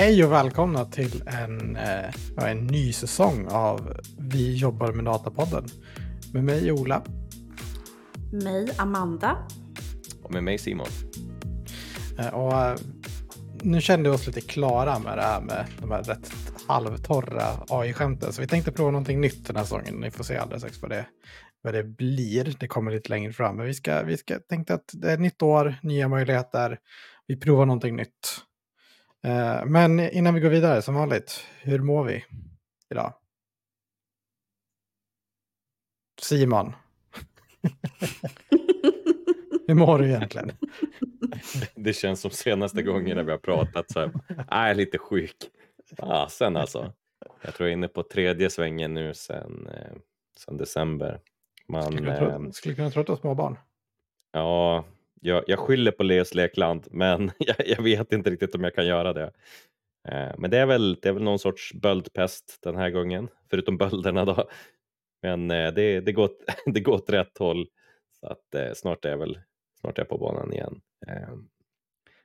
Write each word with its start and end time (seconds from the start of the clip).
Hej 0.00 0.24
och 0.24 0.32
välkomna 0.32 0.84
till 0.84 1.22
en, 1.26 1.76
eh, 1.76 2.48
en 2.50 2.66
ny 2.66 2.92
säsong 2.92 3.46
av 3.50 4.00
Vi 4.18 4.54
jobbar 4.54 4.92
med 4.92 5.04
Datapodden. 5.04 5.64
Med 6.32 6.44
mig 6.44 6.72
Ola. 6.72 7.02
Mig 8.32 8.70
Amanda. 8.78 9.48
Och 10.22 10.32
med 10.32 10.44
mig 10.44 10.58
Simon. 10.58 10.86
Eh, 12.18 12.34
och, 12.34 12.52
eh, 12.52 12.76
nu 13.62 13.80
kände 13.80 14.10
vi 14.10 14.16
oss 14.16 14.26
lite 14.26 14.40
klara 14.40 14.98
med 14.98 15.18
det 15.18 15.22
här 15.22 15.40
med 15.40 15.66
de 15.80 15.90
här 15.90 16.02
rätt 16.02 16.32
halvtorra 16.68 17.44
AI-skämten. 17.68 18.32
Så 18.32 18.40
vi 18.40 18.48
tänkte 18.48 18.72
prova 18.72 18.90
någonting 18.90 19.20
nytt 19.20 19.46
den 19.46 19.56
här 19.56 19.64
säsongen. 19.64 19.94
Ni 19.94 20.10
får 20.10 20.24
se 20.24 20.36
alldeles 20.36 20.62
strax 20.62 20.82
vad 20.82 20.90
det, 20.90 21.06
vad 21.62 21.74
det 21.74 21.84
blir. 21.84 22.56
Det 22.60 22.68
kommer 22.68 22.90
lite 22.90 23.10
längre 23.10 23.32
fram. 23.32 23.56
Men 23.56 23.66
vi, 23.66 23.74
ska, 23.74 24.02
vi 24.02 24.16
ska, 24.16 24.38
tänkte 24.38 24.74
att 24.74 24.90
det 24.92 25.10
är 25.10 25.14
ett 25.14 25.20
nytt 25.20 25.42
år, 25.42 25.74
nya 25.82 26.08
möjligheter. 26.08 26.78
Vi 27.26 27.36
provar 27.36 27.66
någonting 27.66 27.96
nytt. 27.96 28.44
Eh, 29.22 29.64
men 29.64 30.00
innan 30.00 30.34
vi 30.34 30.40
går 30.40 30.50
vidare, 30.50 30.82
som 30.82 30.94
vanligt, 30.94 31.46
hur 31.60 31.78
mår 31.78 32.04
vi 32.04 32.24
idag? 32.90 33.14
Simon. 36.22 36.72
hur 39.66 39.74
mår 39.74 39.98
du 39.98 40.08
egentligen? 40.08 40.52
Det 41.74 41.92
känns 41.92 42.20
som 42.20 42.30
senaste 42.30 42.82
gången 42.82 43.16
när 43.16 43.24
vi 43.24 43.30
har 43.30 43.38
pratat 43.38 43.92
så 43.92 44.00
här, 44.00 44.12
jag 44.28 44.46
är 44.48 44.74
lite 44.74 44.98
sjuk. 44.98 45.36
Ah, 45.98 46.28
sen 46.28 46.56
alltså. 46.56 46.92
Jag 47.42 47.54
tror 47.54 47.68
jag 47.68 47.72
är 47.72 47.76
inne 47.76 47.88
på 47.88 48.02
tredje 48.02 48.50
svängen 48.50 48.94
nu 48.94 49.14
sen, 49.14 49.66
eh, 49.66 49.96
sen 50.38 50.56
december. 50.56 51.20
Man, 51.68 51.92
skulle, 51.92 52.18
kunna, 52.18 52.52
skulle 52.52 52.74
kunna 52.74 52.90
trötta 52.90 53.16
småbarn. 53.16 53.58
Ja, 54.32 54.84
jag, 55.20 55.44
jag 55.46 55.58
skyller 55.58 55.90
på 55.90 56.02
Leos 56.02 56.34
lekland, 56.34 56.86
men 56.90 57.30
jag, 57.38 57.56
jag, 57.68 57.82
vet 57.82 58.12
inte 58.12 58.30
riktigt 58.30 58.54
om 58.54 58.64
jag 58.64 58.74
kan 58.74 58.86
göra 58.86 59.12
det. 59.12 59.32
Eh, 60.08 60.32
men 60.38 60.50
det 60.50 60.58
är, 60.58 60.66
väl, 60.66 60.94
det 61.02 61.08
är 61.08 61.12
väl 61.12 61.22
någon 61.22 61.38
sorts 61.38 61.74
böldpest 61.74 62.58
den 62.62 62.76
här 62.76 62.90
gången, 62.90 63.28
förutom 63.50 63.76
bölderna 63.78 64.24
då. 64.24 64.48
Men 65.22 65.50
eh, 65.50 65.72
det, 65.72 66.00
det, 66.00 66.12
går, 66.12 66.30
det 66.66 66.80
går 66.80 66.92
åt 66.92 67.10
rätt 67.10 67.38
håll, 67.38 67.68
så 68.20 68.26
att 68.26 68.54
eh, 68.54 68.72
snart 68.74 69.04
är 69.04 69.10
jag 69.10 69.18
väl 69.18 69.38
snart 69.80 69.98
är 69.98 70.02
jag 70.02 70.08
på 70.08 70.18
banan 70.18 70.52
igen. 70.52 70.80
Eh, 71.06 71.34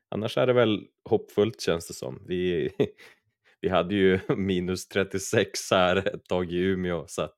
annars 0.10 0.38
är 0.38 0.48
det 0.48 0.54
väl 0.54 0.88
hoppfullt 1.10 1.62
känns 1.62 1.88
det 1.88 1.94
som. 1.94 2.24
Vi, 2.28 2.72
vi 3.62 3.70
hade 3.70 3.96
ju 3.96 4.20
minus 4.36 4.88
36 4.88 5.72
här 5.72 5.96
ett 5.96 6.26
tag 6.26 6.52
i 6.52 6.58
Umeå, 6.58 7.08
så 7.08 7.22
att 7.22 7.38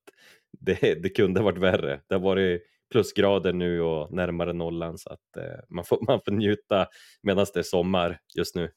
det, 0.60 1.04
det 1.04 1.10
kunde 1.10 1.42
varit 1.42 1.58
värre. 1.58 2.02
Det 2.08 2.16
har 2.16 2.22
varit 2.22 2.64
plusgrader 2.92 3.54
nu 3.54 3.82
och 3.82 4.12
närmare 4.12 4.54
nollan 4.54 4.98
så 4.98 5.10
att 5.10 5.38
eh, 5.38 5.60
man, 5.70 5.86
får, 5.86 6.00
man 6.08 6.20
får 6.26 6.32
njuta 6.32 6.88
medan 7.22 7.46
det 7.54 7.60
är 7.60 7.64
sommar 7.64 8.20
just 8.38 8.56
nu. 8.56 8.72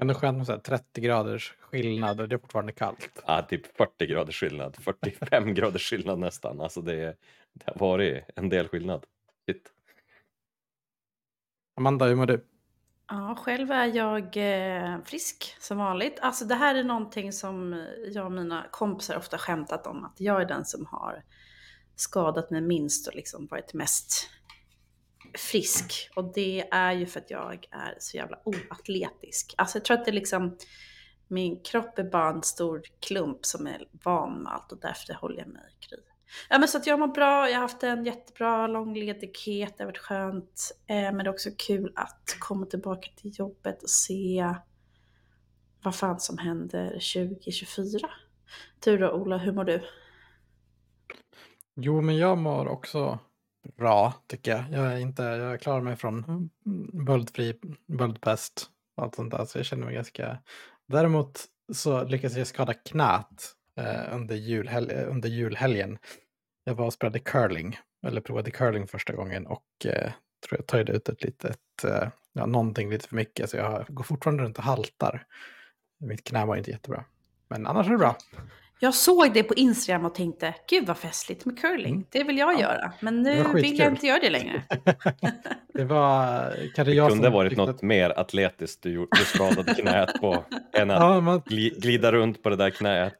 Ändå 0.00 0.14
skönt 0.14 0.48
med 0.48 0.64
30 0.64 1.00
graders 1.00 1.54
skillnad 1.60 2.20
och 2.20 2.28
det 2.28 2.34
är 2.34 2.38
fortfarande 2.38 2.72
kallt. 2.72 3.22
Ja, 3.26 3.42
typ 3.42 3.76
40 3.76 4.06
graders 4.06 4.40
skillnad, 4.40 4.76
45 4.76 5.54
graders 5.54 5.90
skillnad 5.90 6.18
nästan. 6.18 6.60
Alltså 6.60 6.80
det, 6.80 7.16
det 7.52 7.66
har 7.66 7.78
varit 7.78 8.24
en 8.36 8.48
del 8.48 8.68
skillnad. 8.68 9.06
Shit. 9.46 9.72
Amanda, 11.76 12.06
hur 12.06 12.14
mår 12.14 12.26
du? 12.26 12.44
Ja, 13.08 13.36
själv 13.38 13.70
är 13.70 13.86
jag 13.86 14.36
eh, 14.36 15.02
frisk 15.04 15.56
som 15.60 15.78
vanligt. 15.78 16.18
Alltså 16.22 16.44
det 16.44 16.54
här 16.54 16.74
är 16.74 16.84
någonting 16.84 17.32
som 17.32 17.86
jag 18.12 18.26
och 18.26 18.32
mina 18.32 18.66
kompisar 18.70 19.16
ofta 19.16 19.38
skämtat 19.38 19.86
om, 19.86 20.04
att 20.04 20.20
jag 20.20 20.42
är 20.42 20.46
den 20.46 20.64
som 20.64 20.86
har 20.86 21.22
skadat 22.00 22.50
mig 22.50 22.60
minst 22.60 23.08
och 23.08 23.14
liksom 23.14 23.46
varit 23.46 23.74
mest 23.74 24.30
frisk. 25.38 26.10
Och 26.16 26.32
det 26.34 26.68
är 26.70 26.92
ju 26.92 27.06
för 27.06 27.20
att 27.20 27.30
jag 27.30 27.66
är 27.70 27.94
så 27.98 28.16
jävla 28.16 28.38
oatletisk. 28.44 29.54
Alltså 29.58 29.78
jag 29.78 29.84
tror 29.84 29.96
att 29.98 30.04
det 30.04 30.10
är 30.10 30.12
liksom, 30.12 30.56
min 31.28 31.62
kropp 31.62 31.98
är 31.98 32.04
bara 32.04 32.30
en 32.30 32.42
stor 32.42 32.82
klump 33.00 33.46
som 33.46 33.66
är 33.66 33.88
van 34.04 34.42
med 34.42 34.52
allt 34.52 34.72
och 34.72 34.80
därför 34.80 35.14
håller 35.14 35.38
jag 35.38 35.48
mig 35.48 35.76
kry. 35.80 35.98
Ja 36.48 36.58
men 36.58 36.68
så 36.68 36.78
att 36.78 36.86
jag 36.86 36.98
mår 36.98 37.08
bra, 37.08 37.48
jag 37.48 37.56
har 37.56 37.62
haft 37.62 37.82
en 37.82 38.04
jättebra 38.04 38.66
lång 38.66 38.94
ledighet, 38.94 39.74
det 39.76 39.84
har 39.84 39.86
varit 39.86 39.98
skönt. 39.98 40.72
Eh, 40.86 40.96
men 40.96 41.16
det 41.16 41.24
är 41.24 41.28
också 41.28 41.50
kul 41.58 41.92
att 41.96 42.36
komma 42.38 42.66
tillbaka 42.66 43.10
till 43.16 43.38
jobbet 43.38 43.82
och 43.82 43.90
se 43.90 44.54
vad 45.82 45.94
fan 45.94 46.20
som 46.20 46.38
händer 46.38 46.88
2024. 46.88 48.10
Du 48.84 48.98
då 48.98 49.10
Ola, 49.10 49.38
hur 49.38 49.52
mår 49.52 49.64
du? 49.64 49.82
Jo, 51.76 52.00
men 52.00 52.16
jag 52.16 52.38
mår 52.38 52.68
också 52.68 53.18
bra 53.76 54.14
tycker 54.26 54.50
jag. 54.50 54.64
Jag 54.70 54.92
är 54.92 54.98
inte, 54.98 55.22
jag 55.22 55.60
klarar 55.60 55.80
mig 55.80 55.96
från 55.96 56.50
böldfri, 57.06 57.60
böldpest 57.86 58.70
och 58.96 59.02
allt 59.02 59.14
sånt 59.14 59.30
där. 59.30 59.44
Så 59.44 59.58
jag 59.58 59.66
känner 59.66 59.84
mig 59.84 59.94
ganska... 59.94 60.38
Däremot 60.86 61.44
så 61.72 62.04
lyckades 62.04 62.36
jag 62.36 62.46
skada 62.46 62.74
knät 62.74 63.54
eh, 63.76 64.14
under, 64.14 64.34
julhel 64.34 64.90
under 64.90 65.28
julhelgen. 65.28 65.98
Jag 66.64 66.74
var 66.74 66.86
och 66.86 66.92
spelade 66.92 67.18
curling, 67.18 67.78
eller 68.06 68.20
provade 68.20 68.50
curling 68.50 68.86
första 68.86 69.12
gången 69.12 69.46
och 69.46 69.86
eh, 69.86 70.12
tror 70.48 70.58
jag 70.58 70.66
töjde 70.66 70.92
ut 70.92 71.08
ett 71.08 71.22
litet, 71.24 71.84
eh, 71.84 72.08
ja, 72.32 72.46
någonting 72.46 72.90
lite 72.90 73.08
för 73.08 73.16
mycket. 73.16 73.50
Så 73.50 73.56
jag 73.56 73.86
går 73.88 74.04
fortfarande 74.04 74.42
runt 74.42 74.58
och 74.58 74.64
haltar. 74.64 75.26
Mitt 76.00 76.24
knä 76.24 76.46
var 76.46 76.56
inte 76.56 76.70
jättebra. 76.70 77.04
Men 77.48 77.66
annars 77.66 77.86
är 77.86 77.90
det 77.90 77.98
bra. 77.98 78.16
Jag 78.82 78.94
såg 78.94 79.32
det 79.34 79.42
på 79.42 79.54
Instagram 79.54 80.04
och 80.04 80.14
tänkte, 80.14 80.54
gud 80.70 80.86
vad 80.86 80.98
festligt 80.98 81.44
med 81.44 81.58
curling. 81.58 81.94
Mm. 81.94 82.06
Det 82.10 82.24
vill 82.24 82.38
jag 82.38 82.54
ja. 82.54 82.60
göra. 82.60 82.92
Men 83.00 83.22
nu 83.22 83.44
vill 83.54 83.78
jag 83.78 83.92
inte 83.92 84.06
göra 84.06 84.18
det 84.18 84.30
längre. 84.30 84.62
det 85.74 85.84
var 85.84 86.54
kanske 86.74 86.92
jag 86.92 87.08
Det 87.08 87.12
kunde 87.12 87.30
varit 87.30 87.56
något 87.56 87.68
att... 87.68 87.82
mer 87.82 88.18
atletiskt 88.18 88.82
du, 88.82 89.08
du 89.10 89.24
skadade 89.24 89.74
knät 89.74 90.20
på 90.20 90.44
än 90.72 90.90
att 90.90 91.00
ja, 91.00 91.20
man... 91.20 91.42
glida 91.76 92.12
runt 92.12 92.42
på 92.42 92.50
det 92.50 92.56
där 92.56 92.70
knät 92.70 93.14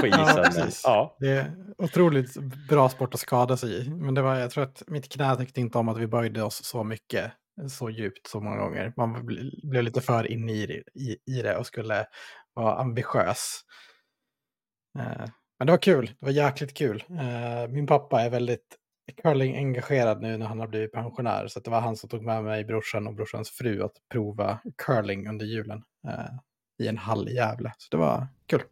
på 0.00 0.06
isen. 0.06 0.20
Ja, 0.56 0.66
ja. 0.84 1.16
Det 1.20 1.28
är 1.28 1.52
otroligt 1.78 2.36
bra 2.68 2.88
sport 2.88 3.14
att 3.14 3.20
skada 3.20 3.56
sig 3.56 3.80
i. 3.80 3.90
Men 3.90 4.14
det 4.14 4.22
var, 4.22 4.34
jag 4.34 4.50
tror 4.50 4.64
att 4.64 4.82
mitt 4.86 5.08
knä 5.08 5.36
tyckte 5.36 5.60
inte 5.60 5.78
om 5.78 5.88
att 5.88 5.98
vi 5.98 6.06
böjde 6.06 6.42
oss 6.42 6.64
så 6.64 6.84
mycket, 6.84 7.32
så 7.70 7.90
djupt 7.90 8.26
så 8.26 8.40
många 8.40 8.56
gånger. 8.56 8.92
Man 8.96 9.26
blev 9.62 9.82
lite 9.82 10.00
för 10.00 10.32
inne 10.32 10.52
i, 10.52 10.82
i, 10.94 11.16
i 11.38 11.42
det 11.42 11.56
och 11.56 11.66
skulle 11.66 12.06
vara 12.54 12.74
ambitiös. 12.74 13.64
Eh, 14.98 15.28
men 15.58 15.66
det 15.66 15.72
var 15.72 15.82
kul, 15.82 16.06
det 16.06 16.26
var 16.26 16.32
jäkligt 16.32 16.74
kul. 16.74 17.04
Eh, 17.10 17.68
min 17.68 17.86
pappa 17.86 18.22
är 18.22 18.30
väldigt 18.30 18.76
curling-engagerad 19.22 20.20
nu 20.20 20.36
när 20.36 20.46
han 20.46 20.60
har 20.60 20.66
blivit 20.66 20.92
pensionär. 20.92 21.46
Så 21.48 21.60
det 21.60 21.70
var 21.70 21.80
han 21.80 21.96
som 21.96 22.08
tog 22.08 22.22
med 22.22 22.44
mig 22.44 22.64
brorsan 22.64 23.06
och 23.06 23.14
brorsans 23.14 23.50
fru 23.50 23.82
att 23.82 23.92
prova 24.12 24.58
curling 24.86 25.28
under 25.28 25.46
julen 25.46 25.82
eh, 26.08 26.84
i 26.84 26.88
en 26.88 26.98
hall 26.98 27.28
i 27.28 27.34
Gävle. 27.34 27.72
Så 27.78 27.88
det 27.90 27.96
var 27.96 28.26
kul. 28.46 28.62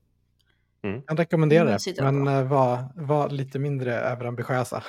Mm. 0.83 1.03
Jag 1.07 1.19
rekommenderar 1.19 1.79
det, 1.97 2.03
men 2.03 2.49
var, 2.49 2.85
var 2.95 3.31
lite 3.31 3.59
mindre 3.59 3.95
överambitiösa. 3.95 4.83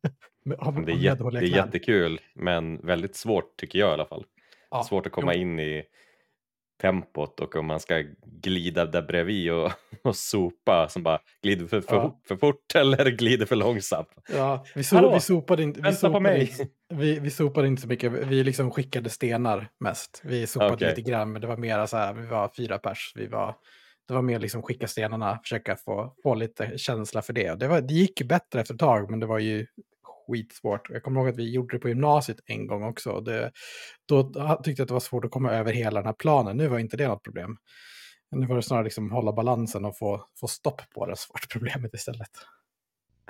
det, 0.44 0.54
är, 0.54 1.30
det 1.30 1.38
är 1.38 1.42
jättekul, 1.42 2.20
men 2.34 2.86
väldigt 2.86 3.16
svårt 3.16 3.56
tycker 3.56 3.78
jag 3.78 3.90
i 3.90 3.92
alla 3.92 4.06
fall. 4.06 4.24
Ja. 4.70 4.84
Svårt 4.84 5.06
att 5.06 5.12
komma 5.12 5.34
in 5.34 5.60
i 5.60 5.82
tempot 6.80 7.40
och 7.40 7.56
om 7.56 7.66
man 7.66 7.80
ska 7.80 8.04
glida 8.42 8.86
där 8.86 9.02
bredvid 9.02 9.52
och, 9.52 9.72
och 10.02 10.16
sopa 10.16 10.88
som 10.88 11.02
bara 11.02 11.18
glider 11.42 11.66
för, 11.66 11.80
för, 11.80 11.96
ja. 11.96 12.20
för 12.28 12.36
fort 12.36 12.74
eller 12.74 13.10
glider 13.10 13.46
för 13.46 13.56
långsamt. 13.56 14.08
Ja, 14.32 14.64
vi, 14.74 14.84
so 14.84 15.12
vi 15.12 15.20
sopade 15.20 15.62
inte. 15.62 15.80
Vi 15.80 15.92
sopade, 15.92 16.14
på 16.14 16.20
mig. 16.20 16.40
Inte, 16.40 16.66
vi, 16.94 17.18
vi 17.20 17.30
sopade 17.30 17.68
inte 17.68 17.82
så 17.82 17.88
mycket. 17.88 18.12
Vi 18.12 18.44
liksom 18.44 18.70
skickade 18.70 19.10
stenar 19.10 19.68
mest. 19.80 20.20
Vi 20.24 20.46
sopade 20.46 20.74
okay. 20.74 20.88
lite 20.88 21.02
grann, 21.02 21.32
men 21.32 21.40
det 21.40 21.48
var 21.48 21.56
mer 21.56 21.86
så 21.86 21.96
här. 21.96 22.14
Vi 22.14 22.26
var 22.26 22.50
fyra 22.56 22.78
pers. 22.78 23.12
Vi 23.14 23.26
var, 23.26 23.54
det 24.08 24.14
var 24.14 24.22
mer 24.22 24.38
liksom 24.38 24.62
skicka 24.62 24.86
stenarna, 24.86 25.38
försöka 25.42 25.76
få, 25.76 26.14
få 26.22 26.34
lite 26.34 26.78
känsla 26.78 27.22
för 27.22 27.32
det. 27.32 27.54
Det, 27.54 27.68
var, 27.68 27.80
det 27.80 27.94
gick 27.94 28.22
bättre 28.22 28.60
efter 28.60 28.74
ett 28.74 28.80
tag, 28.80 29.10
men 29.10 29.20
det 29.20 29.26
var 29.26 29.38
ju 29.38 29.66
skitsvårt. 30.30 30.90
Jag 30.90 31.02
kommer 31.02 31.20
ihåg 31.20 31.28
att 31.28 31.36
vi 31.36 31.52
gjorde 31.52 31.76
det 31.76 31.80
på 31.80 31.88
gymnasiet 31.88 32.38
en 32.46 32.66
gång 32.66 32.84
också. 32.84 33.20
Det, 33.20 33.52
då 34.08 34.22
tyckte 34.64 34.80
jag 34.80 34.84
att 34.84 34.88
det 34.88 34.94
var 34.94 35.00
svårt 35.00 35.24
att 35.24 35.30
komma 35.30 35.52
över 35.52 35.72
hela 35.72 36.00
den 36.00 36.06
här 36.06 36.16
planen. 36.18 36.56
Nu 36.56 36.68
var 36.68 36.78
inte 36.78 36.96
det 36.96 37.08
något 37.08 37.22
problem. 37.22 37.56
Nu 38.30 38.46
var 38.46 38.56
det 38.56 38.62
snarare 38.62 38.84
liksom 38.84 39.10
hålla 39.10 39.32
balansen 39.32 39.84
och 39.84 39.98
få, 39.98 40.26
få 40.40 40.48
stopp 40.48 40.82
på 40.94 41.06
det 41.06 41.16
svårt 41.16 41.48
problemet 41.52 41.94
istället. 41.94 42.30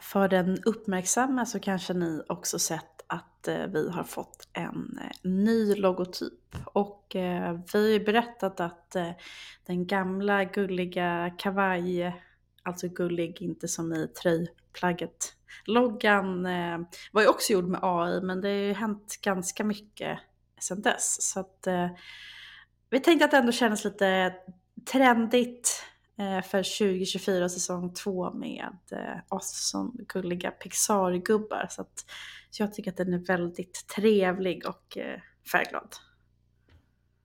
För 0.01 0.29
den 0.29 0.59
uppmärksamma 0.65 1.47
så 1.47 1.61
kanske 1.61 1.95
ni 1.95 2.23
också 2.29 2.59
sett 2.59 3.01
att 3.07 3.49
eh, 3.49 3.67
vi 3.67 3.91
har 3.91 4.05
fått 4.05 4.49
en 4.53 4.99
eh, 5.03 5.31
ny 5.31 5.75
logotyp. 5.75 6.57
Och 6.65 7.17
eh, 7.17 7.61
vi 7.73 7.79
har 7.79 7.89
ju 7.89 8.05
berättat 8.05 8.61
att 8.61 8.97
den 9.67 9.87
gamla 9.87 10.45
gulliga 10.45 11.31
kavaj, 11.39 12.23
alltså 12.63 12.89
gullig 12.89 13.43
inte 13.43 13.69
som 13.69 13.93
i 13.93 14.09
tröjplagget, 14.23 15.35
loggan 15.65 16.47
eh, 16.47 16.79
var 17.13 17.23
ju 17.23 17.29
också 17.29 17.53
gjord 17.53 17.69
med 17.69 17.81
AI 17.83 18.21
men 18.21 18.41
det 18.41 18.49
har 18.49 18.55
ju 18.55 18.73
hänt 18.73 19.19
ganska 19.23 19.65
mycket 19.65 20.19
sedan 20.61 20.83
dess. 20.83 21.33
Så 21.33 21.41
att 21.41 21.67
eh, 21.67 21.89
vi 22.91 23.01
tänkte 23.01 23.25
att 23.25 23.31
det 23.31 23.37
ändå 23.37 23.53
kändes 23.53 23.85
lite 23.85 24.35
trendigt 24.93 25.85
eh, 26.19 26.43
för 26.43 26.79
2024 26.79 27.49
säsong 27.49 27.95
2 27.95 28.33
med 28.33 28.79
eh, 28.93 29.37
oss 29.37 29.71
som 29.71 29.97
gulliga 30.09 30.51
Pixar-gubbar. 30.51 31.67
Så 31.71 31.85
jag 32.59 32.75
tycker 32.75 32.91
att 32.91 32.97
den 32.97 33.15
är 33.15 33.27
väldigt 33.27 33.87
trevlig 33.97 34.67
och 34.67 34.99
eh, 34.99 35.21
färgglad. 35.53 35.97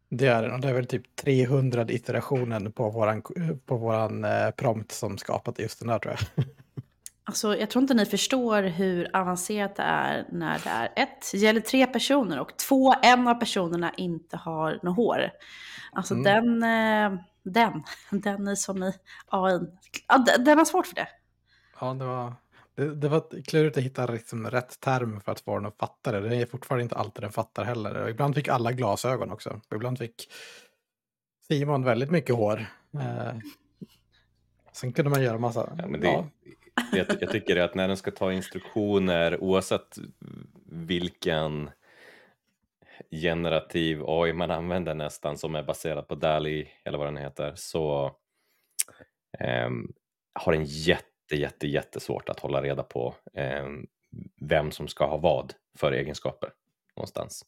Det 0.09 0.27
är 0.27 0.43
det, 0.43 0.53
och 0.53 0.59
det 0.59 0.69
är 0.69 0.73
väl 0.73 0.85
typ 0.85 1.15
300 1.15 1.85
iterationen 1.89 2.71
på 2.71 2.89
våran, 2.89 3.17
eh, 3.17 3.55
på 3.65 3.77
våran 3.77 4.23
eh, 4.23 4.51
prompt 4.51 4.91
som 4.91 5.17
skapat 5.17 5.59
just 5.59 5.79
den 5.79 5.87
där 5.87 5.99
tror 5.99 6.15
jag. 6.35 6.45
Alltså, 7.27 7.57
jag 7.57 7.69
tror 7.69 7.81
inte 7.81 7.93
ni 7.93 8.05
förstår 8.05 8.63
hur 8.63 9.15
avancerat 9.17 9.75
det 9.75 9.83
är 9.83 10.25
när 10.31 10.59
det 10.63 10.69
är 10.69 10.93
ett, 11.03 11.31
det 11.31 11.37
gäller 11.37 11.61
tre 11.61 11.87
personer 11.87 12.39
och 12.39 12.57
två, 12.57 12.93
en 13.03 13.27
av 13.27 13.33
personerna 13.35 13.93
inte 13.97 14.37
har 14.37 14.79
något 14.83 14.95
hår. 14.95 15.31
Alltså 15.91 16.13
Mm. 16.13 16.23
den, 16.23 16.63
eh, 17.13 17.19
den, 17.43 17.83
den 18.21 18.47
är 18.47 18.55
som 18.55 18.83
i 18.83 18.93
AI. 19.27 19.59
Ja, 20.07 20.17
den- 20.17 20.43
den 20.43 20.57
har 20.57 20.65
svårt 20.65 20.87
för 20.87 20.95
det. 20.95 21.07
Ja, 21.79 21.93
det 21.93 22.05
var, 22.05 22.33
det, 22.75 22.95
det 22.95 23.09
var 23.09 23.43
klurigt 23.43 23.77
att 23.77 23.83
hitta 23.83 24.05
liksom 24.05 24.49
rätt 24.51 24.79
term 24.79 25.21
för 25.21 25.31
att 25.31 25.39
få 25.39 25.55
den 25.57 25.65
att 25.65 25.77
fatta 25.77 26.11
det. 26.11 26.29
Det 26.29 26.35
är 26.35 26.45
fortfarande 26.45 26.83
inte 26.83 26.95
alltid 26.95 27.23
den 27.23 27.31
fattar 27.31 27.63
heller. 27.63 27.95
Och 28.03 28.09
ibland 28.09 28.35
fick 28.35 28.47
alla 28.47 28.71
glasögon 28.71 29.31
också. 29.31 29.49
Och 29.69 29.75
ibland 29.75 29.97
fick 29.99 30.29
Simon 31.47 31.83
väldigt 31.83 32.11
mycket 32.11 32.35
hår. 32.35 32.65
Eh, 32.93 33.33
sen 34.71 34.93
kunde 34.93 35.11
man 35.11 35.21
göra 35.23 35.37
massa... 35.37 35.75
Ja, 35.77 35.87
men 35.87 36.01
det, 36.01 36.07
ja 36.07 36.25
jag, 36.91 37.05
jag 37.19 37.29
tycker 37.31 37.57
att 37.57 37.75
när 37.75 37.87
den 37.87 37.97
ska 37.97 38.11
ta 38.11 38.33
instruktioner 38.33 39.43
oavsett 39.43 39.97
vilken 40.65 41.69
generativ 43.11 44.03
AI 44.07 44.33
man 44.33 44.51
använder 44.51 44.93
nästan 44.93 45.37
som 45.37 45.55
är 45.55 45.63
baserad 45.63 46.07
på 46.07 46.15
DALI 46.15 46.67
eller 46.83 46.97
vad 46.97 47.07
den 47.07 47.17
heter 47.17 47.53
så 47.55 48.15
ehm, 49.39 49.93
har 50.33 50.51
den 50.51 50.65
jätte, 50.65 51.35
jätte, 51.35 51.67
jättesvårt 51.67 52.29
att 52.29 52.39
hålla 52.39 52.61
reda 52.61 52.83
på 52.83 53.15
ehm, 53.33 53.87
vem 54.41 54.71
som 54.71 54.87
ska 54.87 55.05
ha 55.05 55.17
vad 55.17 55.53
för 55.77 55.91
egenskaper 55.91 56.49
någonstans. 56.95 57.45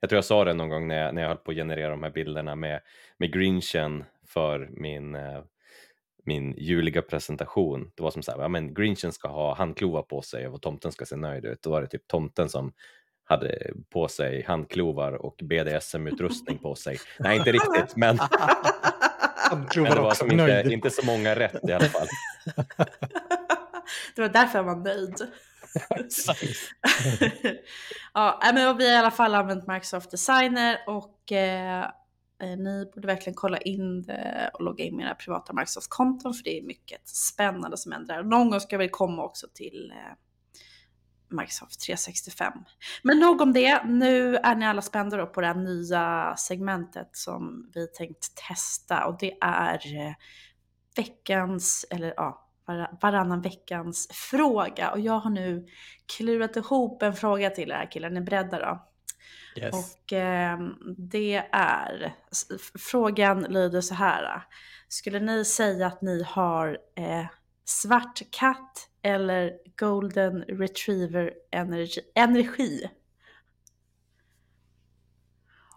Jag 0.00 0.10
tror 0.10 0.16
jag 0.16 0.24
sa 0.24 0.44
det 0.44 0.54
någon 0.54 0.68
gång 0.68 0.88
när 0.88 1.04
jag, 1.04 1.14
när 1.14 1.22
jag 1.22 1.28
höll 1.28 1.38
på 1.38 1.50
att 1.50 1.56
generera 1.56 1.90
de 1.90 2.02
här 2.02 2.10
bilderna 2.10 2.54
med, 2.54 2.80
med 3.16 3.32
Grinchen 3.32 4.04
för 4.26 4.68
min, 4.72 5.14
eh, 5.14 5.42
min 6.24 6.54
juliga 6.58 7.02
presentation. 7.02 7.90
Det 7.94 8.02
var 8.02 8.10
som 8.10 8.22
så 8.22 8.32
här, 8.32 8.38
ja, 8.38 8.48
men 8.48 8.74
Grinchen 8.74 9.12
ska 9.12 9.28
ha 9.28 9.54
handklovar 9.54 10.02
på 10.02 10.22
sig 10.22 10.48
och 10.48 10.62
tomten 10.62 10.92
ska 10.92 11.04
se 11.04 11.16
nöjd 11.16 11.44
ut. 11.44 11.62
Då 11.62 11.70
var 11.70 11.80
det 11.80 11.86
typ 11.86 12.08
tomten 12.08 12.48
som 12.48 12.72
hade 13.24 13.70
på 13.90 14.08
sig 14.08 14.42
handklovar 14.42 15.12
och 15.12 15.40
BDSM-utrustning 15.42 16.58
på 16.58 16.74
sig. 16.74 16.98
Nej, 17.18 17.38
inte 17.38 17.52
riktigt, 17.52 17.96
men, 17.96 18.16
men 19.76 19.84
det 19.84 20.00
var 20.00 20.14
som 20.14 20.32
inte, 20.32 20.64
inte 20.66 20.90
så 20.90 21.06
många 21.06 21.34
rätt 21.34 21.68
i 21.68 21.72
alla 21.72 21.88
fall. 21.88 22.06
det 24.16 24.22
var 24.22 24.28
därför 24.28 24.58
jag 24.58 24.64
var 24.64 24.76
nöjd. 24.76 25.14
ja, 28.14 28.40
men 28.54 28.76
vi 28.76 28.84
har 28.86 28.94
i 28.94 28.96
alla 28.96 29.10
fall 29.10 29.34
använt 29.34 29.66
Microsoft 29.66 30.10
Designer 30.10 30.78
och 30.86 31.32
eh, 31.32 31.90
Eh, 32.42 32.56
ni 32.56 32.90
borde 32.94 33.06
verkligen 33.06 33.34
kolla 33.34 33.58
in 33.58 34.02
det 34.02 34.50
och 34.54 34.64
logga 34.64 34.84
in 34.84 34.96
med 34.96 35.06
era 35.06 35.14
privata 35.14 35.52
Microsoft-konton 35.52 36.34
för 36.34 36.44
det 36.44 36.58
är 36.58 36.62
mycket 36.62 37.08
spännande 37.08 37.76
som 37.76 37.92
händer. 37.92 38.22
Någon 38.22 38.50
gång 38.50 38.60
ska 38.60 38.78
vi 38.78 38.88
komma 38.88 39.24
också 39.24 39.46
till 39.54 39.90
eh, 39.90 40.14
Microsoft 41.28 41.80
365. 41.80 42.52
Men 43.02 43.18
nog 43.18 43.40
om 43.40 43.52
det. 43.52 43.84
Nu 43.84 44.36
är 44.36 44.54
ni 44.54 44.66
alla 44.66 44.82
spända 44.82 45.16
då 45.16 45.26
på 45.26 45.40
det 45.40 45.46
här 45.46 45.54
nya 45.54 46.34
segmentet 46.36 47.08
som 47.12 47.70
vi 47.74 47.86
tänkt 47.86 48.34
testa 48.48 49.06
och 49.06 49.16
det 49.20 49.38
är 49.40 49.96
eh, 49.96 50.14
veckans, 50.96 51.86
eller 51.90 52.14
ja, 52.16 52.48
varannan 53.00 53.42
veckans 53.42 54.08
fråga. 54.12 54.90
Och 54.90 55.00
jag 55.00 55.18
har 55.18 55.30
nu 55.30 55.66
klurat 56.16 56.56
ihop 56.56 57.02
en 57.02 57.14
fråga 57.14 57.50
till 57.50 57.70
er 57.70 57.90
killar. 57.90 58.08
Är 58.08 58.12
ni 58.12 58.20
beredda 58.20 58.58
då? 58.58 58.91
Yes. 59.56 59.74
Och 59.74 60.12
eh, 60.12 60.58
det 60.96 61.36
är, 61.52 62.14
frågan 62.78 63.42
lyder 63.42 63.80
så 63.80 63.94
här. 63.94 64.42
Skulle 64.88 65.20
ni 65.20 65.44
säga 65.44 65.86
att 65.86 66.02
ni 66.02 66.22
har 66.22 66.78
eh, 66.96 67.26
svart 67.64 68.22
katt 68.30 68.88
eller 69.02 69.52
golden 69.76 70.42
retriever 70.42 71.32
energi? 71.50 72.00
energi? 72.14 72.90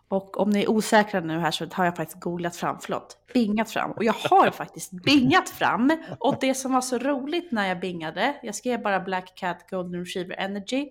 Och 0.07 0.39
om 0.39 0.49
ni 0.49 0.63
är 0.63 0.69
osäkra 0.69 1.19
nu 1.19 1.39
här 1.39 1.51
så 1.51 1.67
har 1.71 1.85
jag 1.85 1.95
faktiskt 1.95 2.19
googlat 2.19 2.55
fram, 2.55 2.77
förlåt, 2.81 3.17
bingat 3.33 3.71
fram. 3.71 3.91
Och 3.91 4.03
jag 4.03 4.13
har 4.13 4.51
faktiskt 4.51 4.91
bingat 4.91 5.49
fram. 5.49 5.91
Och 6.19 6.35
det 6.41 6.53
som 6.53 6.73
var 6.73 6.81
så 6.81 6.97
roligt 6.97 7.51
när 7.51 7.67
jag 7.67 7.79
bingade, 7.79 8.35
jag 8.43 8.55
skrev 8.55 8.81
bara 8.81 8.99
Black 8.99 9.33
Cat 9.35 9.69
Golden 9.69 10.05
Retriever 10.05 10.35
Energy. 10.35 10.89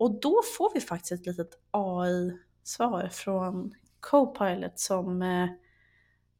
Och 0.00 0.20
då 0.20 0.40
får 0.56 0.70
vi 0.74 0.80
faktiskt 0.80 1.12
ett 1.12 1.26
litet 1.26 1.50
AI-svar 1.70 3.08
från 3.12 3.72
Copilot 4.00 4.78
som 4.78 5.22
eh, 5.22 5.46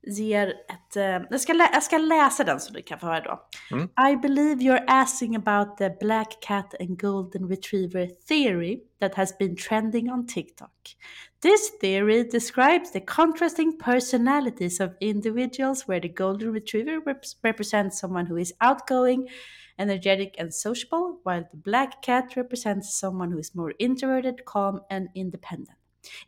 ger 0.07 0.49
ett... 0.49 0.97
Eh, 0.97 1.27
jag, 1.31 1.41
ska 1.41 1.53
jag 1.73 1.83
ska 1.83 1.99
läsa 1.99 2.45
den 2.45 2.61
så 2.61 2.73
du 2.73 2.83
kan 2.83 2.99
få 2.99 3.07
höra 3.07 3.21
då. 3.21 3.49
Mm. 3.77 3.89
I 4.13 4.17
believe 4.17 4.63
you're 4.63 4.85
asking 4.87 5.37
about 5.37 5.77
the 5.77 5.91
black 6.01 6.41
cat 6.41 6.75
and 6.81 7.01
golden 7.01 7.49
retriever 7.49 8.07
theory 8.29 8.81
that 9.01 9.15
has 9.15 9.39
been 9.39 9.57
trending 9.57 10.11
on 10.11 10.27
TikTok. 10.27 10.71
This 11.43 11.79
theory 11.81 12.29
describes 12.31 12.93
the 12.93 13.01
contrasting 13.01 13.79
personalities 13.79 14.81
of 14.81 14.91
individuals 15.01 15.89
where 15.89 16.01
the 16.01 16.09
golden 16.09 16.53
retriever 16.53 17.01
reps- 17.01 17.37
represents 17.43 18.01
someone 18.01 18.27
who 18.27 18.37
is 18.37 18.55
outgoing, 18.61 19.29
energetic, 19.81 20.35
and 20.39 20.55
sociable, 20.55 21.21
while 21.25 21.45
the 21.51 21.57
black 21.57 22.03
cat 22.03 22.37
represents 22.37 23.01
someone 23.01 23.33
who 23.33 23.39
is 23.39 23.55
more 23.55 23.73
introverted, 23.79 24.45
calm, 24.45 24.81
and 24.91 25.09
independent. 25.15 25.79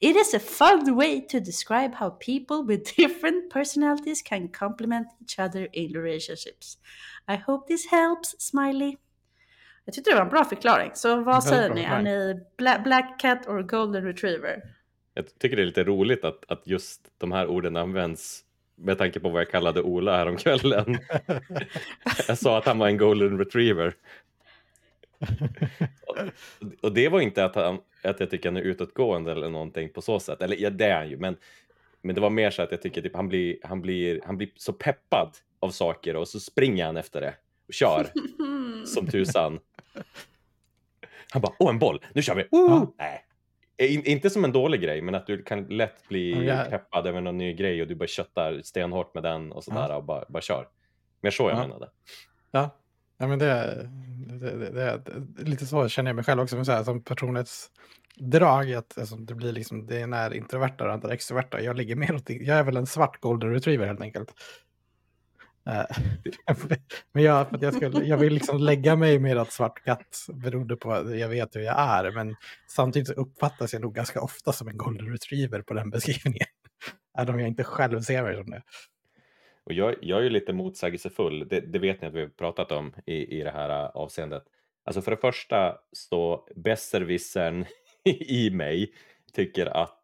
It 0.00 0.16
is 0.16 0.34
a 0.34 0.38
fun 0.38 0.96
way 0.96 1.20
to 1.20 1.40
describe 1.40 1.94
how 1.94 2.10
people 2.10 2.64
with 2.68 2.96
different 2.96 3.50
personalities 3.50 4.22
can 4.22 4.48
complement 4.48 5.06
each 5.22 5.38
other 5.38 5.68
in 5.72 5.92
relationships. 5.92 6.78
I 7.28 7.36
hope 7.36 7.66
this 7.66 7.86
helps, 7.86 8.34
Smiley. 8.38 8.96
Jag 9.84 9.94
tyckte 9.94 10.10
det 10.10 10.14
var 10.14 10.22
en 10.22 10.28
bra 10.28 10.44
förklaring. 10.44 10.90
Så 10.94 11.20
vad 11.20 11.44
säger 11.44 11.74
ni? 11.74 11.82
Är 11.82 12.02
ni 12.02 12.40
bla- 12.58 12.82
black 12.82 13.20
cat 13.20 13.48
or 13.48 13.62
golden 13.62 14.04
retriever? 14.04 14.62
Jag 15.14 15.38
tycker 15.38 15.56
det 15.56 15.62
är 15.62 15.66
lite 15.66 15.84
roligt 15.84 16.24
att, 16.24 16.50
att 16.50 16.66
just 16.66 17.10
de 17.18 17.32
här 17.32 17.46
orden 17.46 17.76
används 17.76 18.44
med 18.82 18.98
tanke 18.98 19.20
på 19.20 19.28
vad 19.28 19.40
jag 19.40 19.50
kallade 19.50 19.82
Ola 19.82 20.16
häromkvällen. 20.16 20.98
jag 22.28 22.38
sa 22.38 22.58
att 22.58 22.66
han 22.66 22.78
var 22.78 22.88
en 22.88 22.96
golden 22.96 23.38
retriever. 23.38 23.94
Och, 26.80 26.92
det 26.92 27.08
var 27.08 27.20
inte 27.20 27.44
att, 27.44 27.54
han, 27.54 27.78
att 28.02 28.20
jag 28.20 28.30
tycker 28.30 28.48
han 28.48 28.56
är 28.56 28.62
utåtgående 28.62 29.32
eller 29.32 29.50
någonting 29.50 29.88
på 29.88 30.02
så 30.02 30.20
sätt. 30.20 30.42
Eller 30.42 30.56
ja, 30.56 30.70
det 30.70 30.84
är 30.84 30.96
han 30.96 31.08
ju, 31.10 31.16
men, 31.16 31.36
men 32.02 32.14
det 32.14 32.20
var 32.20 32.30
mer 32.30 32.50
så 32.50 32.62
att 32.62 32.70
jag 32.70 32.82
tycker 32.82 33.02
typ, 33.02 33.16
han, 33.16 33.28
blir, 33.28 33.56
han, 33.62 33.82
blir, 33.82 34.20
han 34.24 34.36
blir 34.36 34.50
så 34.56 34.72
peppad 34.72 35.36
av 35.60 35.70
saker 35.70 36.16
och 36.16 36.28
så 36.28 36.40
springer 36.40 36.86
han 36.86 36.96
efter 36.96 37.20
det 37.20 37.34
och 37.68 37.74
kör 37.74 38.06
som 38.86 39.06
tusan. 39.06 39.60
Han 41.30 41.42
bara, 41.42 41.52
åh 41.58 41.70
en 41.70 41.78
boll, 41.78 42.04
nu 42.12 42.22
kör 42.22 42.34
vi! 42.34 42.48
Woo! 42.50 42.68
Ja. 42.68 42.94
Nej. 42.98 43.24
In, 43.88 44.04
inte 44.04 44.30
som 44.30 44.44
en 44.44 44.52
dålig 44.52 44.80
grej, 44.82 45.02
men 45.02 45.14
att 45.14 45.26
du 45.26 45.42
kan 45.42 45.64
lätt 45.64 46.08
bli 46.08 46.32
Ja, 46.32 46.42
jag- 46.54 46.70
peppad 46.70 47.06
över 47.06 47.20
någon 47.20 47.38
ny 47.38 47.54
grej 47.54 47.82
och 47.82 47.88
du 47.88 47.94
bara 47.94 48.06
köttar 48.08 48.60
stenhårt 48.62 49.14
med 49.14 49.22
den 49.22 49.52
och 49.52 49.64
sådär 49.64 49.96
och 49.96 50.04
bara, 50.04 50.24
bara 50.28 50.40
kör. 50.42 50.68
Mer 51.22 51.30
så 51.30 51.42
jag 51.50 51.58
Ja. 51.58 51.60
menade. 51.62 51.88
Ja, 52.50 52.70
ja 53.18 53.26
men 53.26 53.38
det, 53.38 53.46
det, 54.26 54.50
det, 54.56 54.70
det, 54.70 55.02
det 55.06 55.42
lite 55.50 55.66
så 55.66 55.88
känner 55.88 56.08
jag 56.10 56.16
mig 56.16 56.24
själv 56.24 56.40
också. 56.40 56.56
Men 56.56 56.64
så 56.64 56.72
här, 56.72 56.84
som 56.84 57.02
personlighetsdrag, 57.04 58.72
att 58.72 58.98
alltså, 58.98 59.16
det 59.16 59.34
blir 59.34 59.52
liksom, 59.52 59.86
det 59.86 60.00
är 60.00 60.06
när 60.06 60.34
introverta 60.34 60.84
och 60.84 60.92
andra 60.92 61.12
extroverta. 61.14 61.60
Jag 61.60 61.76
ligger 61.76 61.96
mer 61.96 62.14
åt, 62.14 62.30
jag 62.30 62.58
är 62.58 62.62
väl 62.62 62.76
en 62.76 62.86
svart 62.86 63.20
golden 63.20 63.50
retriever 63.52 63.86
helt 63.86 64.00
enkelt. 64.00 64.30
Eh, 65.66 65.96
men 67.12 67.22
jag, 67.22 67.48
för 67.48 67.56
att 67.56 67.62
jag, 67.62 67.74
skulle, 67.74 68.04
jag 68.04 68.16
vill 68.16 68.32
liksom 68.32 68.58
lägga 68.58 68.96
mig 68.96 69.18
med 69.18 69.38
att 69.38 69.52
svart 69.52 69.84
katt 69.84 70.26
beroende 70.28 70.76
på 70.76 70.92
att 70.92 71.18
jag 71.18 71.28
vet 71.28 71.56
hur 71.56 71.60
jag 71.60 71.80
är. 71.80 72.10
Men 72.10 72.36
samtidigt 72.68 73.08
så 73.08 73.14
uppfattas 73.14 73.72
jag 73.72 73.82
nog 73.82 73.94
ganska 73.94 74.20
ofta 74.20 74.52
som 74.52 74.68
en 74.68 74.76
golden 74.76 75.12
retriever 75.12 75.62
på 75.62 75.74
den 75.74 75.90
beskrivningen. 75.90 76.46
Även 77.18 77.34
om 77.34 77.40
jag 77.40 77.48
inte 77.48 77.64
själv 77.64 78.00
ser 78.00 78.22
mig 78.22 78.36
som 78.36 78.50
det. 78.50 78.62
Och 79.64 79.72
jag, 79.72 79.94
jag 80.00 80.18
är 80.18 80.22
ju 80.22 80.30
lite 80.30 80.52
motsägelsefull, 80.52 81.48
det, 81.48 81.60
det 81.60 81.78
vet 81.78 82.02
ni 82.02 82.08
att 82.08 82.14
vi 82.14 82.20
har 82.20 82.28
pratat 82.28 82.72
om 82.72 82.94
i, 83.06 83.38
i 83.38 83.42
det 83.42 83.50
här 83.50 83.70
eh, 83.70 83.86
avseendet. 83.86 84.42
Alltså 84.84 85.02
för 85.02 85.10
det 85.10 85.16
första 85.16 85.76
så 85.92 86.48
besserwissern 86.56 87.64
i 88.04 88.50
mig 88.50 88.92
tycker 89.32 89.66
att 89.66 90.02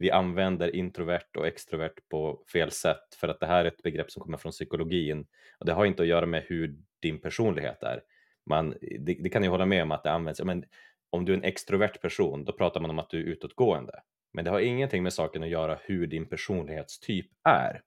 vi 0.00 0.10
använder 0.10 0.76
introvert 0.76 1.36
och 1.36 1.46
extrovert 1.46 1.94
på 2.10 2.42
fel 2.52 2.70
sätt 2.70 3.14
för 3.20 3.28
att 3.28 3.40
det 3.40 3.46
här 3.46 3.64
är 3.64 3.68
ett 3.68 3.82
begrepp 3.82 4.10
som 4.10 4.22
kommer 4.22 4.38
från 4.38 4.52
psykologin 4.52 5.26
och 5.58 5.66
det 5.66 5.72
har 5.72 5.84
inte 5.84 6.02
att 6.02 6.08
göra 6.08 6.26
med 6.26 6.42
hur 6.46 6.76
din 7.02 7.20
personlighet 7.20 7.82
är. 7.82 8.02
Man, 8.46 8.74
det, 8.80 9.14
det 9.14 9.28
kan 9.28 9.44
jag 9.44 9.50
hålla 9.50 9.66
med 9.66 9.82
om 9.82 9.92
att 9.92 10.04
det 10.04 10.10
används, 10.10 10.42
men 10.42 10.64
om 11.10 11.24
du 11.24 11.32
är 11.32 11.36
en 11.36 11.44
extrovert 11.44 12.00
person 12.02 12.44
då 12.44 12.52
pratar 12.52 12.80
man 12.80 12.90
om 12.90 12.98
att 12.98 13.10
du 13.10 13.18
är 13.18 13.24
utåtgående. 13.24 14.00
Men 14.32 14.44
det 14.44 14.50
har 14.50 14.60
ingenting 14.60 15.02
med 15.02 15.12
saken 15.12 15.42
att 15.42 15.48
göra 15.48 15.78
hur 15.82 16.06
din 16.06 16.28
personlighetstyp 16.28 17.26
är 17.44 17.82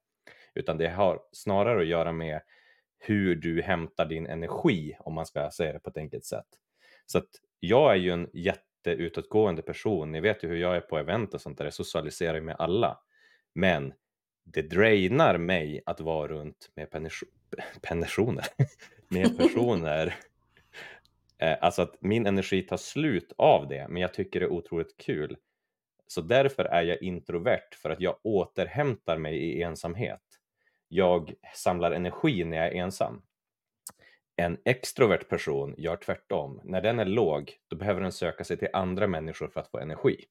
utan 0.55 0.77
det 0.77 0.89
har 0.89 1.21
snarare 1.31 1.81
att 1.81 1.87
göra 1.87 2.11
med 2.11 2.41
hur 2.99 3.35
du 3.35 3.61
hämtar 3.61 4.05
din 4.05 4.27
energi 4.27 4.95
om 4.99 5.13
man 5.13 5.25
ska 5.25 5.51
säga 5.51 5.73
det 5.73 5.79
på 5.79 5.89
ett 5.89 5.97
enkelt 5.97 6.25
sätt. 6.25 6.47
Så 7.05 7.17
att 7.17 7.29
jag 7.59 7.91
är 7.91 7.95
ju 7.95 8.11
en 8.11 8.29
jätteutåtgående 8.89 9.61
person. 9.61 10.11
Ni 10.11 10.19
vet 10.19 10.43
ju 10.43 10.47
hur 10.47 10.57
jag 10.57 10.75
är 10.75 10.81
på 10.81 10.97
event 10.97 11.33
och 11.33 11.41
sånt 11.41 11.57
där. 11.57 11.65
Jag 11.65 11.73
socialiserar 11.73 12.41
med 12.41 12.55
alla. 12.59 12.99
Men 13.53 13.93
det 14.43 14.61
drainar 14.61 15.37
mig 15.37 15.81
att 15.85 15.99
vara 15.99 16.27
runt 16.27 16.69
med 16.75 16.89
pensioner, 17.81 18.45
med 19.07 19.37
personer. 19.37 20.15
Eh, 21.37 21.57
alltså 21.61 21.81
att 21.81 21.95
min 22.01 22.25
energi 22.25 22.61
tar 22.61 22.77
slut 22.77 23.33
av 23.37 23.67
det, 23.67 23.87
men 23.89 24.01
jag 24.01 24.13
tycker 24.13 24.39
det 24.39 24.45
är 24.45 24.51
otroligt 24.51 24.97
kul. 24.97 25.37
Så 26.07 26.21
därför 26.21 26.65
är 26.65 26.81
jag 26.81 27.01
introvert, 27.01 27.75
för 27.81 27.89
att 27.89 27.99
jag 27.99 28.15
återhämtar 28.23 29.17
mig 29.17 29.37
i 29.37 29.63
ensamhet. 29.63 30.21
Jag 30.87 31.33
samlar 31.55 31.91
energi 31.91 32.43
när 32.43 32.57
jag 32.57 32.67
är 32.67 32.71
ensam. 32.71 33.21
En 34.35 34.57
extrovert 34.65 35.29
person 35.29 35.75
gör 35.77 35.95
tvärtom. 35.95 36.61
När 36.63 36.81
den 36.81 36.99
är 36.99 37.05
låg, 37.05 37.53
då 37.69 37.75
behöver 37.75 38.01
den 38.01 38.11
söka 38.11 38.43
sig 38.43 38.57
till 38.57 38.67
andra 38.73 39.07
människor 39.07 39.47
för 39.47 39.59
att 39.59 39.67
få 39.67 39.79
energi. 39.79 40.25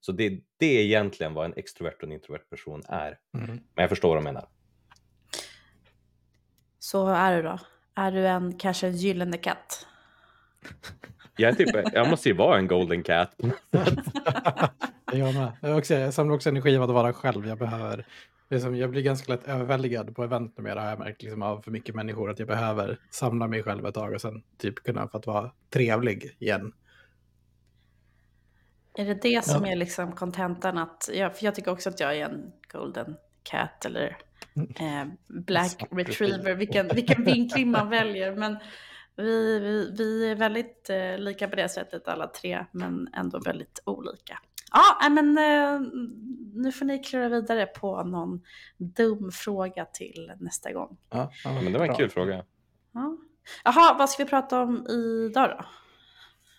Så 0.00 0.12
det, 0.12 0.40
det 0.56 0.78
är 0.78 0.82
egentligen 0.82 1.34
vad 1.34 1.44
en 1.44 1.54
extrovert 1.56 1.94
och 1.96 2.04
en 2.04 2.12
introvert 2.12 2.50
person 2.50 2.82
är. 2.88 3.18
Mm. 3.34 3.46
Men 3.50 3.60
jag 3.74 3.88
förstår 3.88 4.08
vad 4.08 4.18
de 4.18 4.24
menar. 4.24 4.48
Så 6.78 7.08
är 7.08 7.36
du 7.36 7.42
då? 7.42 7.58
Är 7.94 8.12
du 8.12 8.26
en 8.26 8.58
kanske 8.58 8.86
en 8.86 8.96
gyllene 8.96 9.38
katt? 9.38 9.86
Jag, 11.36 11.56
typ, 11.58 11.68
jag 11.92 12.10
måste 12.10 12.28
ju 12.28 12.34
vara 12.34 12.58
en 12.58 12.66
golden 12.66 13.02
cat. 13.02 13.36
jag 15.12 15.34
med. 15.34 15.52
Jag, 15.60 15.78
också, 15.78 15.94
jag 15.94 16.14
samlar 16.14 16.34
också 16.34 16.48
energi 16.48 16.76
av 16.76 16.82
att 16.82 16.90
vara 16.90 17.12
själv. 17.12 17.46
Jag 17.46 17.58
behöver 17.58 18.06
Liksom, 18.50 18.76
jag 18.76 18.90
blir 18.90 19.02
ganska 19.02 19.32
lätt 19.32 19.48
överväldigad 19.48 20.16
på 20.16 20.24
event 20.24 20.58
numera 20.58 20.80
har 20.80 20.88
jag 20.88 20.98
märkt 20.98 21.22
liksom, 21.22 21.42
av 21.42 21.62
för 21.62 21.70
mycket 21.70 21.94
människor 21.94 22.30
att 22.30 22.38
jag 22.38 22.48
behöver 22.48 22.98
samla 23.10 23.46
mig 23.46 23.62
själv 23.62 23.86
ett 23.86 23.94
tag 23.94 24.12
och 24.12 24.20
sen 24.20 24.42
typ 24.58 24.74
kunna 24.74 25.08
få 25.08 25.18
att 25.18 25.26
vara 25.26 25.50
trevlig 25.70 26.36
igen. 26.38 26.72
Är 28.94 29.04
det 29.04 29.22
det 29.22 29.44
som 29.44 29.64
ja. 29.64 29.72
är 29.72 29.76
liksom 29.76 30.12
kontentan 30.12 30.78
att, 30.78 31.10
ja, 31.12 31.30
för 31.30 31.44
jag 31.44 31.54
tycker 31.54 31.70
också 31.70 31.88
att 31.88 32.00
jag 32.00 32.16
är 32.16 32.24
en 32.24 32.52
golden 32.72 33.16
cat 33.42 33.84
eller 33.84 34.06
eh, 34.54 35.06
black 35.28 35.82
retriever, 35.90 36.54
vilken, 36.54 36.88
vilken 36.88 37.24
vinkling 37.24 37.70
man 37.70 37.88
väljer. 37.88 38.36
Men 38.36 38.58
vi, 39.16 39.58
vi, 39.58 39.94
vi 39.98 40.30
är 40.30 40.34
väldigt 40.34 40.90
eh, 40.90 41.18
lika 41.18 41.48
på 41.48 41.56
det 41.56 41.68
sättet 41.68 42.08
alla 42.08 42.26
tre, 42.26 42.64
men 42.72 43.08
ändå 43.14 43.40
väldigt 43.40 43.82
olika. 43.86 44.38
Ja, 44.72 45.08
men 45.10 45.38
eh, 45.38 45.80
nu 46.54 46.72
får 46.72 46.84
ni 46.84 46.98
klura 46.98 47.28
vidare 47.28 47.66
på 47.66 48.02
någon 48.02 48.40
dum 48.78 49.30
fråga 49.32 49.84
till 49.84 50.32
nästa 50.40 50.72
gång. 50.72 50.96
Ja, 51.10 51.30
men 51.44 51.72
det 51.72 51.78
var 51.78 51.86
en 51.86 51.94
kul 51.94 52.10
fråga. 52.10 52.44
Ja. 52.92 53.16
Jaha, 53.64 53.96
vad 53.98 54.10
ska 54.10 54.24
vi 54.24 54.30
prata 54.30 54.60
om 54.60 54.86
idag 54.86 55.50
då? 55.50 55.64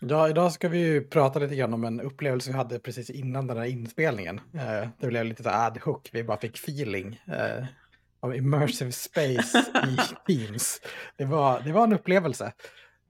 Ja, 0.07 0.29
idag 0.29 0.51
ska 0.51 0.69
vi 0.69 1.01
prata 1.01 1.39
lite 1.39 1.55
grann 1.55 1.73
om 1.73 1.83
en 1.83 2.01
upplevelse 2.01 2.51
vi 2.51 2.57
hade 2.57 2.79
precis 2.79 3.09
innan 3.09 3.47
den 3.47 3.57
här 3.57 3.65
inspelningen. 3.65 4.41
Eh, 4.53 4.89
det 4.99 5.07
blev 5.07 5.25
lite 5.25 5.51
ad 5.51 5.79
hoc, 5.79 6.01
vi 6.11 6.23
bara 6.23 6.37
fick 6.37 6.57
feeling 6.57 7.21
eh, 7.27 7.65
av 8.19 8.35
immersive 8.35 8.91
space 8.91 9.59
i 9.87 9.97
Teams. 10.27 10.81
Det 11.17 11.25
var, 11.25 11.61
det 11.61 11.71
var 11.71 11.83
en 11.83 11.93
upplevelse. 11.93 12.53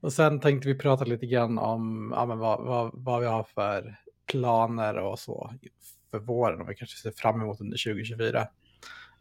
Och 0.00 0.12
sen 0.12 0.40
tänkte 0.40 0.68
vi 0.68 0.78
prata 0.78 1.04
lite 1.04 1.26
grann 1.26 1.58
om 1.58 2.12
ja, 2.16 2.26
men 2.26 2.38
vad, 2.38 2.66
vad, 2.66 2.90
vad 2.94 3.20
vi 3.20 3.26
har 3.26 3.42
för 3.42 3.96
planer 4.32 4.94
och 4.94 5.18
så 5.18 5.54
för 6.10 6.18
våren 6.18 6.60
och 6.60 6.70
vi 6.70 6.74
kanske 6.74 6.96
ser 6.96 7.10
fram 7.10 7.40
emot 7.40 7.60
under 7.60 7.84
2024. 7.84 8.40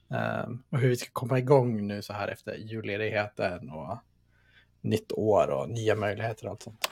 Um, 0.07 0.17
ehm, 0.17 0.63
och 0.69 0.79
hur 0.79 0.89
vi 0.89 0.95
ska 0.95 1.09
komma 1.13 1.39
igång 1.39 1.87
nu 1.87 2.01
så 2.01 2.13
här 2.13 2.27
efter 2.27 2.55
julledigheten 2.55 3.69
och 3.69 3.97
nytt 4.81 5.11
år 5.11 5.47
och 5.47 5.69
nya 5.69 5.95
möjligheter 5.95 6.45
och 6.45 6.51
allt 6.51 6.63
sånt. 6.63 6.87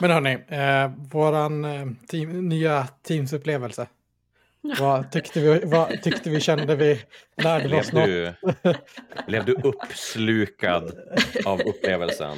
Men 0.00 0.10
hörni, 0.10 0.38
eh, 0.48 0.92
våran 1.12 1.64
eh, 1.64 1.86
team, 2.08 2.48
nya 2.48 2.88
Teams-upplevelse. 3.02 3.86
Vad 4.80 5.10
tyckte 5.12 5.40
vi, 5.40 5.60
vad 5.64 6.02
tyckte 6.02 6.30
vi, 6.30 6.40
kände 6.40 6.76
vi, 6.76 7.00
lärde 7.36 7.68
vi 7.68 7.80
oss 7.80 7.92
något? 7.92 8.34
blev 9.26 9.44
du 9.44 9.52
uppslukad 9.52 10.92
av 11.44 11.60
upplevelsen? 11.60 12.36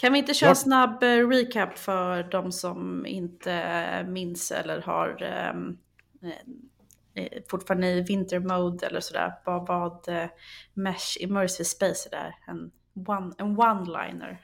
Kan 0.00 0.12
vi 0.12 0.18
inte 0.18 0.34
köra 0.34 0.50
en 0.50 0.56
snabb 0.56 1.02
eh, 1.02 1.28
recap 1.28 1.78
för 1.78 2.22
de 2.22 2.52
som 2.52 3.06
inte 3.06 4.04
minns 4.08 4.50
eller 4.50 4.80
har 4.80 5.22
um, 5.54 5.78
eh, 7.14 7.42
fortfarande 7.50 7.88
i 7.88 8.00
vintermode 8.02 8.86
eller 8.86 9.00
sådär. 9.00 9.34
Vad, 9.44 9.66
vad 9.66 10.08
Mesh 10.74 11.16
Immersive 11.20 11.64
Space 11.64 12.08
är 12.08 12.10
där? 12.10 12.34
En 12.46 12.70
one-liner. 12.94 13.34
En 13.38 13.58
one 13.58 14.38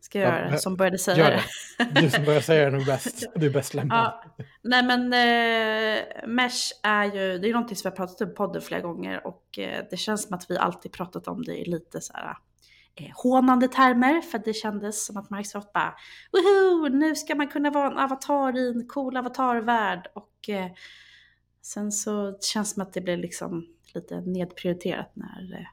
Ska 0.00 0.20
jag 0.20 0.28
göra 0.28 0.50
det? 0.50 0.58
Som 0.58 0.76
började 0.76 0.98
säga 0.98 1.18
Gör 1.18 1.30
det. 1.30 2.00
Du 2.00 2.10
som 2.10 2.24
började 2.24 2.44
säga 2.44 2.60
det 2.60 2.66
är 2.66 2.70
nog 2.70 2.86
bäst. 2.86 3.26
Du 3.34 3.46
är 3.46 3.50
bäst 3.50 3.74
lämpad. 3.74 3.98
Ja. 3.98 4.44
Nej 4.62 4.82
men 4.82 5.12
eh, 5.12 6.28
Mesh 6.28 6.72
är 6.82 7.04
ju, 7.04 7.38
det 7.38 7.48
är 7.48 7.52
någonting 7.52 7.76
som 7.76 7.88
vi 7.88 7.90
har 7.90 8.06
pratat 8.06 8.20
om 8.20 8.30
i 8.30 8.34
podden 8.34 8.62
flera 8.62 8.80
gånger 8.80 9.26
och 9.26 9.58
eh, 9.58 9.84
det 9.90 9.96
känns 9.96 10.22
som 10.22 10.34
att 10.34 10.50
vi 10.50 10.58
alltid 10.58 10.92
pratat 10.92 11.28
om 11.28 11.42
det 11.42 11.56
i 11.56 11.70
lite 11.70 12.00
så 12.00 12.12
här 12.12 12.36
eh, 13.00 13.12
hånande 13.14 13.68
termer 13.68 14.20
för 14.20 14.38
det 14.38 14.52
kändes 14.52 15.06
som 15.06 15.16
att 15.16 15.30
Microsoft 15.30 15.66
liksom 15.66 15.70
bara 15.74 15.94
Woho! 16.32 16.88
Nu 16.88 17.14
ska 17.14 17.34
man 17.34 17.48
kunna 17.48 17.70
vara 17.70 17.90
en 17.90 17.98
avatar 17.98 18.58
i 18.58 18.68
en 18.68 18.88
cool 18.88 19.16
avatarvärld 19.16 20.10
och 20.14 20.48
eh, 20.48 20.70
sen 21.62 21.92
så 21.92 22.38
känns 22.40 22.70
det 22.70 22.74
som 22.74 22.82
att 22.82 22.92
det 22.92 23.00
blev 23.00 23.18
liksom 23.18 23.66
lite 23.94 24.20
nedprioriterat 24.20 25.12
när 25.14 25.58
eh, 25.58 25.66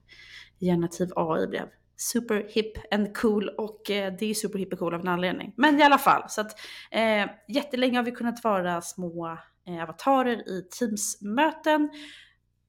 generativ 0.60 1.10
AI 1.16 1.48
blev 1.48 1.70
super 1.98 2.46
hip 2.50 2.94
and 2.94 3.18
cool 3.18 3.50
och 3.50 3.92
eh, 3.92 4.14
det 4.20 4.26
är 4.26 4.34
super 4.34 4.60
hip 4.60 4.74
och 4.74 4.80
cool 4.80 4.94
av 4.94 5.02
en 5.02 5.08
anledning. 5.08 5.54
Men 5.58 5.80
i 5.80 5.84
alla 5.84 5.98
fall, 5.98 6.24
så 6.30 6.42
att 6.42 6.60
eh, 6.92 7.30
jättelänge 7.48 7.98
har 7.98 8.04
vi 8.04 8.12
kunnat 8.12 8.44
vara 8.44 8.82
små 8.82 9.38
eh, 9.68 9.84
avatarer 9.84 10.50
i 10.50 10.62
Teams-möten. 10.62 11.90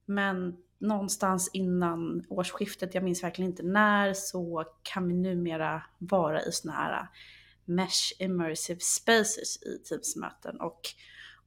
Men 0.05 0.55
någonstans 0.79 1.49
innan 1.53 2.25
årsskiftet, 2.29 2.93
jag 2.93 3.03
minns 3.03 3.23
verkligen 3.23 3.51
inte 3.51 3.63
när, 3.63 4.13
så 4.13 4.65
kan 4.83 5.07
vi 5.07 5.13
numera 5.13 5.83
vara 5.97 6.43
i 6.43 6.51
sådana 6.51 6.79
här 6.79 7.07
mesh 7.65 8.13
immersive 8.19 8.79
spaces 8.79 9.63
i 9.63 9.77
Teams-möten. 9.89 10.61
Och 10.61 10.81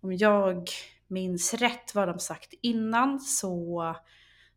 om 0.01 0.13
jag 0.13 0.69
minns 1.07 1.55
rätt 1.55 1.95
vad 1.95 2.09
de 2.09 2.19
sagt 2.19 2.55
innan 2.61 3.21
så 3.21 3.97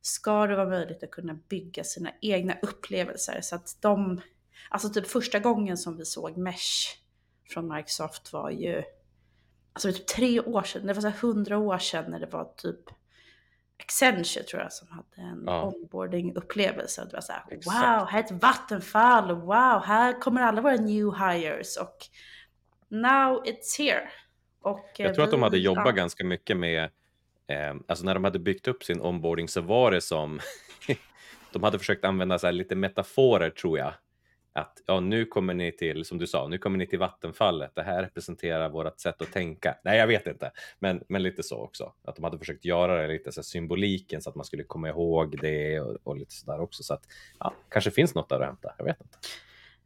ska 0.02 0.48
det 0.48 0.56
vara 0.56 0.70
möjligt 0.70 1.04
att 1.04 1.12
kunna 1.12 1.34
bygga 1.34 1.84
sina 1.84 2.12
egna 2.22 2.56
upplevelser. 2.62 3.42
Så 3.42 3.56
att 3.56 3.78
de, 3.82 4.22
alltså 4.70 4.90
typ 4.90 5.08
första 5.08 5.40
gången 5.40 5.78
som 5.78 5.98
vi 5.98 6.06
såg 6.06 6.38
Mesh 6.38 6.98
från 7.50 7.76
Microsoft 7.76 8.34
var 8.34 8.50
ju, 8.50 8.84
alltså 9.74 9.92
typ 9.92 10.08
tre 10.08 10.40
år 10.40 10.64
sedan, 10.64 10.88
det 10.88 10.94
var 10.94 11.02
så 11.02 11.28
hundra 11.28 11.58
år 11.58 11.78
sedan 11.78 12.12
när 12.12 12.20
det 12.20 12.26
var 12.32 12.54
typ 12.58 12.90
Accenture 13.80 14.44
tror 14.44 14.62
jag 14.62 14.74
som 14.74 14.88
hade 14.88 15.30
en 15.30 15.44
ja. 15.46 15.72
onboarding-upplevelse. 15.72 17.06
Det 17.06 17.14
var 17.14 17.22
så 17.22 17.34
här, 17.34 17.44
wow, 17.50 18.08
här 18.08 18.20
är 18.20 18.24
ett 18.24 18.44
vattenfall, 18.44 19.36
wow, 19.36 19.82
här 19.86 20.22
kommer 20.22 20.42
alla 20.42 20.62
våra 20.62 20.76
new 20.76 21.14
hires 21.14 21.78
och 21.78 21.98
now 22.90 23.44
it's 23.46 23.78
here. 23.78 24.10
Och 24.62 24.90
jag 24.98 25.16
tror 25.16 25.24
vi, 25.24 25.28
att 25.28 25.32
de 25.32 25.42
hade 25.42 25.58
jobbat 25.58 25.86
ja. 25.86 25.92
ganska 25.92 26.24
mycket 26.24 26.58
med 26.58 26.90
Eh, 27.48 27.76
alltså 27.88 28.06
när 28.06 28.14
de 28.14 28.24
hade 28.24 28.40
byggt 28.40 28.68
upp 28.68 28.84
sin 28.84 29.02
onboarding 29.02 29.48
så 29.48 29.62
var 29.62 29.92
det 29.92 30.02
som 30.02 30.40
de 31.52 31.64
hade 31.64 31.80
försökt 31.80 32.06
använda 32.06 32.40
så 32.40 32.52
lite 32.52 32.76
metaforer 32.76 33.50
tror 33.50 33.78
jag. 33.78 33.94
Att 34.56 34.84
ja, 34.86 35.00
nu 35.00 35.26
kommer 35.26 35.54
ni 35.54 35.72
till, 35.72 36.06
som 36.06 36.18
du 36.18 36.28
sa, 36.28 36.48
nu 36.48 36.58
kommer 36.58 36.78
ni 36.78 36.88
till 36.88 37.00
vattenfallet. 37.00 37.72
Det 37.76 37.84
här 37.84 38.02
representerar 38.02 38.70
vårt 38.70 39.00
sätt 39.00 39.22
att 39.22 39.32
tänka. 39.32 39.78
Nej, 39.84 39.98
jag 39.98 40.08
vet 40.08 40.28
inte, 40.28 40.52
men, 40.80 41.04
men 41.10 41.24
lite 41.24 41.44
så 41.44 41.58
också. 41.58 41.94
Att 42.04 42.16
de 42.16 42.24
hade 42.24 42.38
försökt 42.38 42.66
göra 42.66 43.02
det 43.02 43.08
lite 43.08 43.32
så 43.32 43.44
symboliken 43.44 44.22
så 44.22 44.30
att 44.30 44.36
man 44.36 44.46
skulle 44.46 44.64
komma 44.64 44.90
ihåg 44.90 45.38
det 45.42 45.80
och, 45.80 45.98
och 46.04 46.18
lite 46.18 46.34
sådär 46.34 46.60
också. 46.60 46.84
Så 46.84 46.94
att 46.94 47.04
ja, 47.40 47.54
kanske 47.70 47.92
finns 47.92 48.16
något 48.16 48.30
där 48.30 48.40
att 48.40 48.46
hämta. 48.46 48.74
Jag 48.78 48.86
vet 48.86 49.02
inte. 49.02 49.18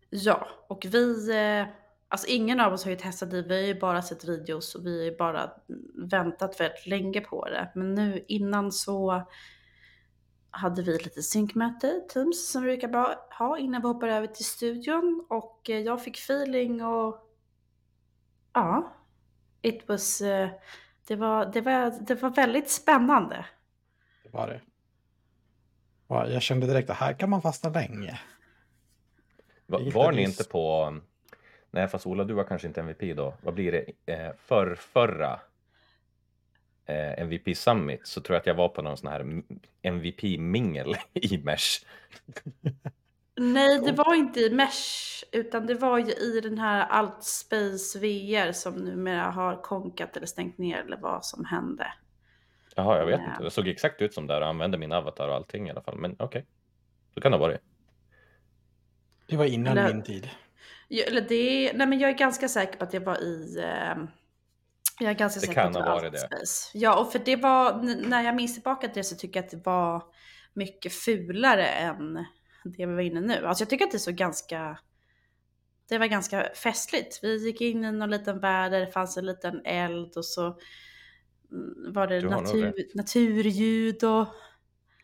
Ja, 0.09 0.47
och 0.67 0.85
vi 0.91 1.31
eh, 1.31 1.67
Alltså 2.11 2.27
ingen 2.27 2.59
av 2.59 2.73
oss 2.73 2.83
har 2.83 2.91
ju 2.91 2.97
testat 2.97 3.31
det, 3.31 3.41
vi 3.41 3.55
har 3.55 3.67
ju 3.67 3.79
bara 3.79 4.01
sett 4.01 4.25
videos 4.25 4.75
och 4.75 4.85
vi 4.85 4.97
har 4.97 5.05
ju 5.05 5.17
bara 5.17 5.51
väntat 5.95 6.59
väldigt 6.59 6.88
länge 6.88 7.21
på 7.21 7.45
det. 7.45 7.71
Men 7.75 7.95
nu 7.95 8.25
innan 8.27 8.71
så 8.71 9.23
hade 10.51 10.81
vi 10.81 10.97
lite 10.97 11.23
synkmöte 11.23 11.87
i 11.87 12.01
Teams 12.09 12.51
som 12.51 12.63
vi 12.63 12.77
brukar 12.77 13.17
ha 13.37 13.57
innan 13.57 13.81
vi 13.81 13.87
hoppar 13.87 14.07
över 14.07 14.27
till 14.27 14.45
studion 14.45 15.25
och 15.29 15.69
eh, 15.69 15.79
jag 15.79 16.03
fick 16.03 16.17
feeling 16.17 16.83
och 16.83 17.29
ja, 18.53 18.93
it 19.61 19.89
was, 19.89 20.21
eh, 20.21 20.49
det 21.07 21.15
var, 21.15 21.45
det 21.45 21.61
var, 21.61 21.93
det 22.01 22.15
var 22.15 22.29
väldigt 22.29 22.69
spännande. 22.69 23.45
Det 24.23 24.29
var 24.29 24.47
det. 24.47 24.61
Jag 26.07 26.41
kände 26.41 26.67
direkt 26.67 26.89
att 26.89 26.97
här 26.97 27.13
kan 27.13 27.29
man 27.29 27.41
fastna 27.41 27.69
länge. 27.69 28.19
Var, 29.65 29.91
var 29.91 30.11
ni 30.11 30.23
inte 30.23 30.43
på 30.43 30.93
Nej, 31.71 31.87
fast 31.87 32.07
Ola, 32.07 32.23
du 32.23 32.33
var 32.33 32.43
kanske 32.43 32.67
inte 32.67 32.79
MVP 32.79 33.17
då. 33.17 33.33
Vad 33.41 33.53
blir 33.53 33.71
det? 33.71 34.13
Eh, 34.13 34.31
för 34.37 34.75
förra 34.75 35.39
MVP 37.17 37.58
Summit 37.58 38.08
så 38.08 38.22
tror 38.22 38.36
jag 38.36 38.39
att 38.41 38.48
jag 38.48 38.55
var 38.55 38.69
på 38.69 38.81
någon 38.81 38.98
sån 38.98 39.10
här 39.12 39.41
MVP-mingel 39.81 40.96
i 41.13 41.38
Mesh. 41.38 41.86
Nej, 43.36 43.79
det 43.79 43.91
var 43.91 44.13
inte 44.15 44.39
i 44.39 44.50
Mesh. 44.50 45.24
utan 45.31 45.65
det 45.65 45.74
var 45.75 45.98
ju 45.98 46.12
i 46.13 46.41
den 46.43 46.58
här 46.58 46.88
Altspace 46.88 48.00
VR 48.00 48.51
som 48.51 48.74
numera 48.74 49.22
har 49.31 49.62
konkat 49.62 50.17
eller 50.17 50.27
stängt 50.27 50.58
ner 50.58 50.77
eller 50.77 50.98
vad 50.98 51.25
som 51.25 51.46
hände. 51.46 51.93
Jaha, 52.75 52.98
jag 52.98 53.05
vet 53.05 53.19
Ja. 53.25 53.31
inte. 53.31 53.43
Det 53.43 53.51
såg 53.51 53.67
exakt 53.67 54.01
ut 54.01 54.13
som 54.13 54.27
där 54.27 54.41
och 54.41 54.48
använde 54.48 54.77
min 54.77 54.91
avatar 54.91 55.27
och 55.27 55.36
allting 55.36 55.67
i 55.67 55.72
alla 55.72 55.81
fall. 55.81 55.98
Men 55.98 56.15
okej, 56.19 56.46
så 57.13 57.22
kan 57.22 57.31
det 57.31 57.38
ha 57.38 57.46
varit. 57.48 57.62
Det 59.27 59.38
var 59.38 59.46
innan 59.46 59.77
Eller- 59.77 59.93
min 59.93 60.03
tid. 60.03 60.29
Eller 61.08 61.22
det, 61.22 61.72
nej 61.75 61.88
men 61.88 62.00
jag 62.00 62.10
är 62.10 62.15
ganska 62.17 62.48
säker 62.48 62.77
på 62.77 62.84
att 62.84 62.91
det 62.91 63.00
var 63.00 63.17
i... 63.24 63.60
Eh, 63.63 63.96
jag 64.99 65.09
är 65.09 65.15
ganska 65.15 65.39
Det 65.39 65.47
säker 65.47 65.61
kan 65.61 65.73
på 65.73 65.79
att 65.79 65.85
ha 65.85 65.95
varit 65.95 66.13
det. 66.13 66.21
Altspace. 66.21 66.77
Ja, 66.77 66.99
och 66.99 67.11
för 67.11 67.19
det 67.19 67.35
var, 67.35 67.73
när 68.07 68.23
jag 68.23 68.35
minns 68.35 68.53
tillbaka 68.53 68.87
till 68.87 68.95
det 68.95 69.03
så 69.03 69.15
tycker 69.15 69.39
jag 69.39 69.45
att 69.45 69.51
det 69.51 69.65
var 69.65 70.03
mycket 70.53 70.93
fulare 70.93 71.65
än 71.65 72.13
det 72.63 72.85
vi 72.85 72.93
var 72.93 73.01
inne 73.01 73.21
nu. 73.21 73.45
Alltså 73.45 73.61
jag 73.61 73.69
tycker 73.69 73.85
att 73.85 73.91
det 73.91 73.99
såg 73.99 74.15
ganska... 74.15 74.79
Det 75.89 75.97
var 75.97 76.05
ganska 76.05 76.49
festligt. 76.55 77.19
Vi 77.23 77.45
gick 77.45 77.61
in 77.61 77.83
i 77.83 77.91
någon 77.91 78.09
liten 78.09 78.39
värld 78.39 78.71
där 78.71 78.79
det 78.79 78.91
fanns 78.91 79.17
en 79.17 79.25
liten 79.25 79.61
eld 79.65 80.17
och 80.17 80.25
så 80.25 80.45
mm, 81.51 81.93
var 81.93 82.07
det 82.07 82.21
natur, 82.21 82.95
naturljud 82.95 84.03
och... 84.03 84.27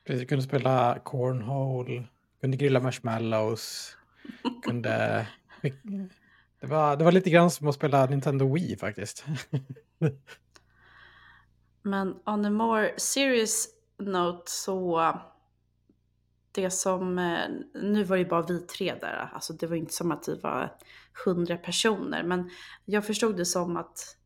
Vi 0.05 0.25
kunde 0.25 0.43
spela 0.43 0.99
cornhole, 1.03 2.07
kunde 2.41 2.57
grilla 2.57 2.79
marshmallows, 2.79 3.97
kunde... 4.63 5.27
Det 6.65 6.71
var, 6.71 6.95
det 6.97 7.03
var 7.03 7.11
lite 7.11 7.29
grann 7.29 7.51
som 7.51 7.67
att 7.67 7.75
spela 7.75 8.05
Nintendo 8.05 8.53
Wii 8.53 8.77
faktiskt. 8.77 9.25
Men 11.81 12.15
on 12.25 12.45
a 12.45 12.49
more 12.49 12.93
serious 12.97 13.67
note 13.99 14.51
så 14.51 15.01
det 16.51 16.69
som, 16.69 17.19
eh, 17.19 17.49
nu 17.73 18.03
var 18.03 18.15
det 18.15 18.23
ju 18.23 18.29
bara 18.29 18.41
vi 18.41 18.59
tre 18.59 18.95
där, 19.01 19.29
alltså 19.33 19.53
det 19.53 19.67
var 19.67 19.75
inte 19.75 19.93
som 19.93 20.11
att 20.11 20.27
vi 20.27 20.39
var 20.39 20.75
hundra 21.25 21.57
personer, 21.57 22.23
men 22.23 22.49
jag 22.85 23.05
förstod 23.05 23.37
det 23.37 23.45
som 23.45 23.77
att 23.77 24.17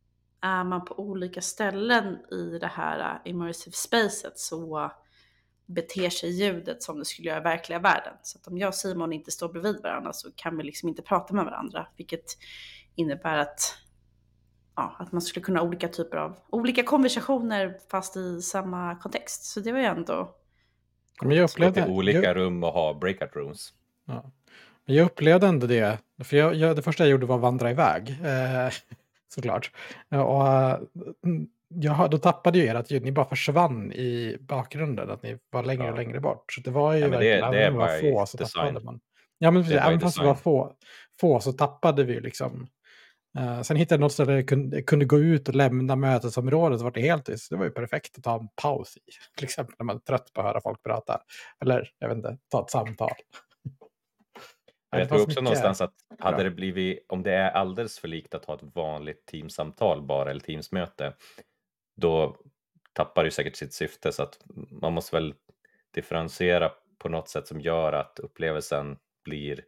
är 0.41 0.63
man 0.63 0.85
på 0.85 0.99
olika 0.99 1.41
ställen 1.41 2.17
i 2.31 2.59
det 2.59 2.71
här 2.73 2.99
eh, 2.99 3.31
immersive 3.31 3.75
spacet 3.75 4.39
så 4.39 4.91
beter 5.69 6.09
sig 6.09 6.29
ljudet 6.29 6.83
som 6.83 6.99
det 6.99 7.05
skulle 7.05 7.27
göra 7.29 7.39
i 7.39 7.43
verkliga 7.43 7.79
världen. 7.79 8.13
Så 8.21 8.37
att 8.37 8.47
om 8.47 8.57
jag 8.57 8.67
och 8.67 8.75
Simon 8.75 9.13
inte 9.13 9.31
står 9.31 9.49
bredvid 9.49 9.81
varandra 9.83 10.13
så 10.13 10.31
kan 10.35 10.57
vi 10.57 10.63
liksom 10.63 10.89
inte 10.89 11.01
prata 11.01 11.33
med 11.33 11.45
varandra, 11.45 11.87
vilket 11.97 12.37
innebär 12.95 13.37
att 13.37 13.75
ja, 14.75 14.95
att 14.99 15.11
man 15.11 15.21
skulle 15.21 15.43
kunna 15.43 15.59
ha 15.59 15.67
olika 15.67 15.87
typer 15.87 16.17
av, 16.17 16.37
olika 16.49 16.83
konversationer 16.83 17.77
fast 17.91 18.17
i 18.17 18.41
samma 18.41 18.95
kontext. 18.95 19.43
Så 19.43 19.59
det 19.59 19.71
var 19.71 19.79
ju 19.79 19.85
ändå, 19.85 20.35
Men 21.21 21.37
jag 21.37 21.49
upplevde, 21.49 21.87
olika 21.87 22.21
jag, 22.21 22.35
rum 22.35 22.63
och 22.63 22.73
ha 22.73 22.93
breakout 22.93 23.35
rooms. 23.35 23.73
ja. 24.05 24.31
Men 24.85 24.95
jag 24.95 25.05
upplevde 25.05 25.47
ändå 25.47 25.67
det. 25.67 25.97
För 26.23 26.37
jag, 26.37 26.55
jag, 26.55 26.75
det 26.75 26.81
första 26.81 27.03
jag 27.03 27.11
gjorde 27.11 27.25
var 27.25 27.35
att 27.35 27.41
vandra 27.41 27.71
iväg. 27.71 28.09
Eh, 28.09 28.73
såklart. 29.27 29.71
Och, 30.09 30.87
har- 31.89 32.09
då 32.09 32.17
tappade 32.17 32.59
ju 32.59 32.65
er 32.65 32.75
att 32.75 32.91
ljud. 32.91 33.03
Ni 33.03 33.11
bara 33.11 33.25
försvann 33.25 33.91
i 33.93 34.37
bakgrunden. 34.39 35.09
Att 35.09 35.23
ni 35.23 35.37
var 35.51 35.63
längre 35.63 35.83
Ja. 35.85 35.91
och 35.91 35.97
längre 35.97 36.19
bort. 36.19 36.53
Så 36.53 36.61
det 36.61 36.71
var 36.71 36.93
ju 36.93 36.99
Ja, 36.99 37.07
men 37.07 37.19
det- 37.19 37.25
verkligen, 37.29 37.51
det 37.51 37.59
även 37.63 37.73
om 37.73 37.79
var 37.79 38.01
få 38.01 38.25
så 38.25 38.37
design. 38.37 38.65
tappade 38.65 38.85
man. 38.85 38.99
Ja 39.37 39.51
men 39.51 39.63
precis, 39.63 39.77
även 39.79 39.99
fast 39.99 40.21
vi 40.21 40.25
var 40.25 40.35
få, 40.35 40.73
få 41.21 41.39
så 41.39 41.53
tappade 41.53 42.03
vi 42.03 42.19
liksom. 42.19 42.67
Eh, 43.39 43.61
sen 43.61 43.77
hittade 43.77 43.95
jag 43.95 44.01
något 44.01 44.11
ställe 44.13 44.31
där 44.31 44.37
jag 44.37 44.47
kunde, 44.47 44.81
kunde 44.81 45.05
gå 45.05 45.19
ut 45.19 45.49
och 45.49 45.55
lämna 45.55 45.95
mötesområdet. 45.95 46.79
Så 46.79 46.83
var 46.83 46.91
det 46.91 47.01
helt 47.01 47.25
tyst. 47.25 47.49
Det 47.49 47.55
var 47.57 47.65
ju 47.65 47.71
perfekt 47.71 48.17
att 48.17 48.23
ta 48.23 48.39
en 48.39 48.47
paus 48.61 48.97
i. 48.97 48.99
Till 49.37 49.43
exempel 49.45 49.75
när 49.79 49.85
man 49.85 49.95
är 49.95 49.99
trött 49.99 50.33
på 50.33 50.41
att 50.41 50.47
höra 50.47 50.61
folk 50.61 50.83
prata. 50.83 51.21
Eller 51.61 51.89
jag 51.99 52.07
vet 52.07 52.17
inte, 52.17 52.37
ta 52.51 52.61
ett 52.61 52.69
samtal. 52.71 53.09
Jag 54.91 55.09
tror 55.09 55.21
också 55.23 55.41
någonstans 55.41 55.81
att 55.81 55.93
hade 56.19 56.35
bra. 56.37 56.43
det 56.43 56.51
blivit, 56.51 57.05
om 57.09 57.23
det 57.23 57.33
är 57.33 57.51
alldeles 57.51 57.99
för 57.99 58.07
likt 58.07 58.33
att 58.33 58.45
ha 58.45 58.55
ett 58.55 58.63
vanligt 58.75 59.25
teamsamtal 59.25 60.01
bara 60.01 60.29
eller 60.31 60.39
teamsmöte, 60.41 61.13
då 61.99 62.37
tappar 62.93 63.23
det 63.23 63.31
säkert 63.31 63.55
sitt 63.55 63.73
syfte 63.73 64.11
så 64.11 64.23
att 64.23 64.39
man 64.71 64.93
måste 64.93 65.15
väl 65.15 65.33
differentiera 65.93 66.71
på 66.97 67.09
något 67.09 67.29
sätt 67.29 67.47
som 67.47 67.61
gör 67.61 67.93
att 67.93 68.19
upplevelsen 68.19 68.97
blir 69.23 69.63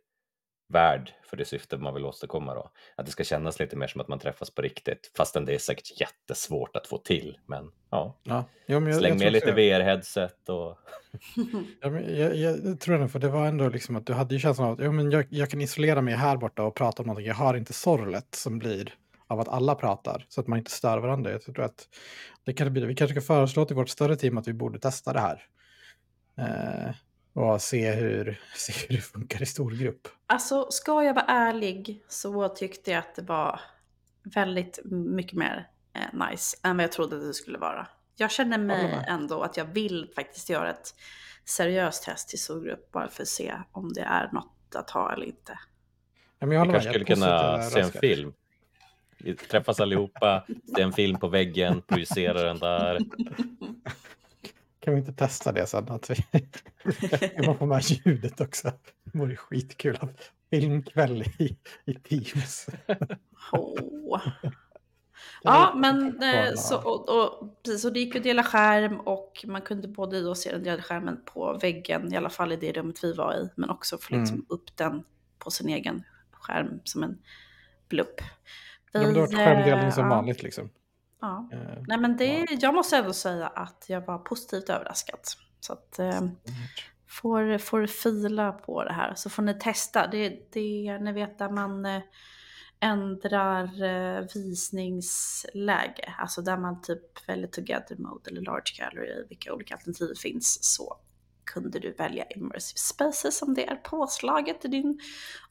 värd 0.71 1.13
för 1.23 1.37
det 1.37 1.45
syfte 1.45 1.77
man 1.77 1.93
vill 1.93 2.05
åstadkomma 2.05 2.53
då. 2.53 2.71
Att 2.95 3.05
det 3.05 3.11
ska 3.11 3.23
kännas 3.23 3.59
lite 3.59 3.75
mer 3.75 3.87
som 3.87 4.01
att 4.01 4.07
man 4.07 4.19
träffas 4.19 4.49
på 4.49 4.61
riktigt, 4.61 5.11
fastän 5.17 5.45
det 5.45 5.53
är 5.53 5.57
säkert 5.57 5.99
jättesvårt 6.01 6.75
att 6.75 6.87
få 6.87 6.97
till. 6.97 7.37
Men 7.45 7.71
ja, 7.89 8.19
Ja, 8.23 8.45
jo, 8.65 8.79
men 8.79 8.91
jag, 8.91 8.99
släng 8.99 9.11
jag 9.11 9.19
med 9.19 9.33
lite 9.33 9.51
det. 9.51 9.79
VR-headset 9.79 10.49
och 10.49 10.77
Ja, 11.81 11.89
men 11.89 12.17
jag, 12.17 12.35
jag 12.35 12.79
tror 12.79 12.95
ändå, 12.95 13.07
för 13.07 13.19
det 13.19 13.29
var 13.29 13.47
ändå 13.47 13.69
liksom 13.69 13.95
att 13.95 14.05
du 14.05 14.13
hade 14.13 14.35
ju 14.35 14.39
känslan 14.39 14.67
av 14.67 14.73
att 14.73 14.79
ja, 14.79 14.91
men 14.91 15.11
jag, 15.11 15.25
jag 15.29 15.49
kan 15.49 15.61
isolera 15.61 16.01
mig 16.01 16.13
här 16.13 16.37
borta 16.37 16.63
och 16.63 16.75
prata 16.75 17.03
om 17.03 17.07
någonting. 17.07 17.27
Jag 17.27 17.35
har 17.35 17.57
inte 17.57 17.73
sorlet 17.73 18.35
som 18.35 18.59
blir 18.59 18.93
av 19.31 19.39
att 19.39 19.47
alla 19.47 19.75
pratar 19.75 20.25
så 20.29 20.41
att 20.41 20.47
man 20.47 20.59
inte 20.59 20.71
stör 20.71 20.97
varandra. 20.97 21.31
Jag 21.31 21.41
tror 21.41 21.59
att 21.59 21.87
det 22.43 22.53
kan 22.53 22.73
bli, 22.73 22.85
vi 22.85 22.95
kanske 22.95 23.21
ska 23.21 23.27
föreslå 23.27 23.65
till 23.65 23.75
vårt 23.75 23.89
större 23.89 24.15
team 24.15 24.37
att 24.37 24.47
vi 24.47 24.53
borde 24.53 24.79
testa 24.79 25.13
det 25.13 25.19
här. 25.19 25.43
Eh, 26.37 26.95
och 27.33 27.61
se 27.61 27.91
hur, 27.91 28.39
se 28.55 28.73
hur 28.87 28.95
det 28.95 29.01
funkar 29.01 29.41
i 29.41 29.45
stor 29.45 29.71
grupp. 29.71 30.07
alltså 30.27 30.67
ska 30.71 31.03
jag 31.03 31.13
vara 31.13 31.25
ärlig 31.25 32.03
så 32.07 32.49
tyckte 32.49 32.91
jag 32.91 32.99
att 32.99 33.15
det 33.15 33.21
var 33.21 33.59
väldigt 34.35 34.79
mycket 34.85 35.37
mer 35.37 35.67
eh, 35.93 36.29
nice 36.29 36.57
än 36.63 36.77
vad 36.77 36.83
jag 36.83 36.91
trodde 36.91 37.15
att 37.15 37.21
det 37.21 37.33
skulle 37.33 37.57
vara. 37.57 37.87
Jag 38.15 38.31
känner 38.31 38.57
mig 38.57 38.83
med. 38.83 39.05
ändå 39.07 39.41
att 39.41 39.57
jag 39.57 39.65
vill 39.65 40.11
faktiskt 40.15 40.49
göra 40.49 40.69
ett 40.69 40.95
seriöst 41.45 42.03
test 42.03 42.33
i 42.33 42.37
stor 42.37 42.63
grupp 42.63 42.91
bara 42.91 43.07
för 43.07 43.23
att 43.23 43.27
se 43.27 43.53
om 43.71 43.93
det 43.93 44.01
är 44.01 44.29
något 44.33 44.75
att 44.75 44.89
ha 44.89 45.13
eller 45.13 45.25
inte. 45.25 45.59
Ja, 46.39 46.47
men 46.47 46.57
jag 46.57 46.65
vi 46.65 46.71
kanske 46.71 46.89
skulle 46.89 47.05
kunna 47.05 47.61
se 47.61 47.79
en 47.79 47.91
film. 47.91 48.33
Vi 49.23 49.35
träffas 49.35 49.79
allihopa, 49.79 50.45
se 50.75 50.81
en 50.81 50.93
film 50.93 51.19
på 51.19 51.27
väggen, 51.27 51.81
projicera 51.81 52.43
den 52.43 52.59
där. 52.59 52.99
Kan 54.79 54.93
vi 54.93 54.99
inte 54.99 55.13
testa 55.13 55.51
det 55.51 55.67
sen? 55.67 55.89
Att 55.89 56.09
vi 56.09 56.15
man 57.45 57.57
få 57.57 57.65
med 57.65 57.83
ljudet 57.83 58.41
också? 58.41 58.71
Det 59.03 59.19
vore 59.19 59.35
skitkul. 59.35 59.97
Filmkväll 60.49 61.23
i, 61.39 61.57
i 61.85 61.93
Teams. 61.93 62.67
Åh. 63.51 64.21
Ja, 65.43 65.73
men 65.75 66.23
eh, 66.23 66.53
så, 66.55 66.77
och, 66.77 67.09
och, 67.09 67.63
precis, 67.63 67.85
och 67.85 67.93
det 67.93 67.99
gick 67.99 68.15
att 68.15 68.23
dela 68.23 68.43
skärm 68.43 68.99
och 68.99 69.45
man 69.47 69.61
kunde 69.61 69.87
både 69.87 70.21
då 70.21 70.35
se 70.35 70.51
den 70.51 70.63
delade 70.63 70.81
skärmen 70.81 71.21
på 71.25 71.57
väggen, 71.61 72.13
i 72.13 72.17
alla 72.17 72.29
fall 72.29 72.51
i 72.51 72.55
det 72.55 72.71
rummet 72.71 73.03
vi 73.03 73.13
var 73.13 73.35
i, 73.35 73.49
men 73.55 73.69
också 73.69 73.97
få 73.97 74.15
liksom 74.15 74.35
Mm. 74.35 74.45
upp 74.49 74.77
den 74.77 75.03
på 75.39 75.51
sin 75.51 75.69
egen 75.69 76.03
skärm 76.31 76.79
som 76.83 77.03
en 77.03 77.17
blupp. 77.89 78.21
Ja, 78.91 78.99
men 79.01 79.13
det 79.13 79.19
har 79.19 79.27
varit 79.27 79.35
skärmdelning 79.35 79.91
som 79.91 80.03
eh, 80.03 80.09
vanligt 80.09 80.43
liksom. 80.43 80.69
Ja. 81.21 81.49
Eh, 81.51 81.83
Nej, 81.87 81.97
men 81.97 82.17
det, 82.17 82.47
jag 82.49 82.73
måste 82.73 82.97
ändå 82.97 83.13
säga 83.13 83.47
att 83.47 83.85
jag 83.87 84.05
var 84.05 84.17
positivt 84.17 84.69
överraskad. 84.69 85.19
Så 85.59 85.73
att 85.73 85.99
eh, 85.99 86.21
får, 87.07 87.57
får 87.57 87.85
fila 87.87 88.51
på 88.51 88.83
det 88.83 88.93
här 88.93 89.15
så 89.15 89.29
får 89.29 89.43
ni 89.43 89.53
testa. 89.53 90.07
Det, 90.07 90.29
det 90.53 90.97
ni 90.99 91.11
vet 91.11 91.39
där 91.39 91.49
man 91.49 91.85
eh, 91.85 92.01
ändrar 92.79 93.83
eh, 93.83 94.25
visningsläge, 94.35 96.13
alltså 96.17 96.41
där 96.41 96.57
man 96.57 96.81
typ 96.81 97.29
väljer 97.29 97.47
together 97.47 97.95
mode 97.97 98.29
eller 98.29 98.41
large 98.41 98.73
gallery, 98.79 99.25
vilka 99.29 99.53
olika 99.53 99.75
alternativ 99.75 100.13
finns, 100.21 100.75
så 100.75 100.97
kunde 101.43 101.79
du 101.79 101.91
välja 101.91 102.25
immersive 102.25 102.77
spaces 102.77 103.41
om 103.41 103.53
det 103.53 103.67
är 103.67 103.75
påslaget 103.75 104.65
i 104.65 104.67
din 104.67 104.99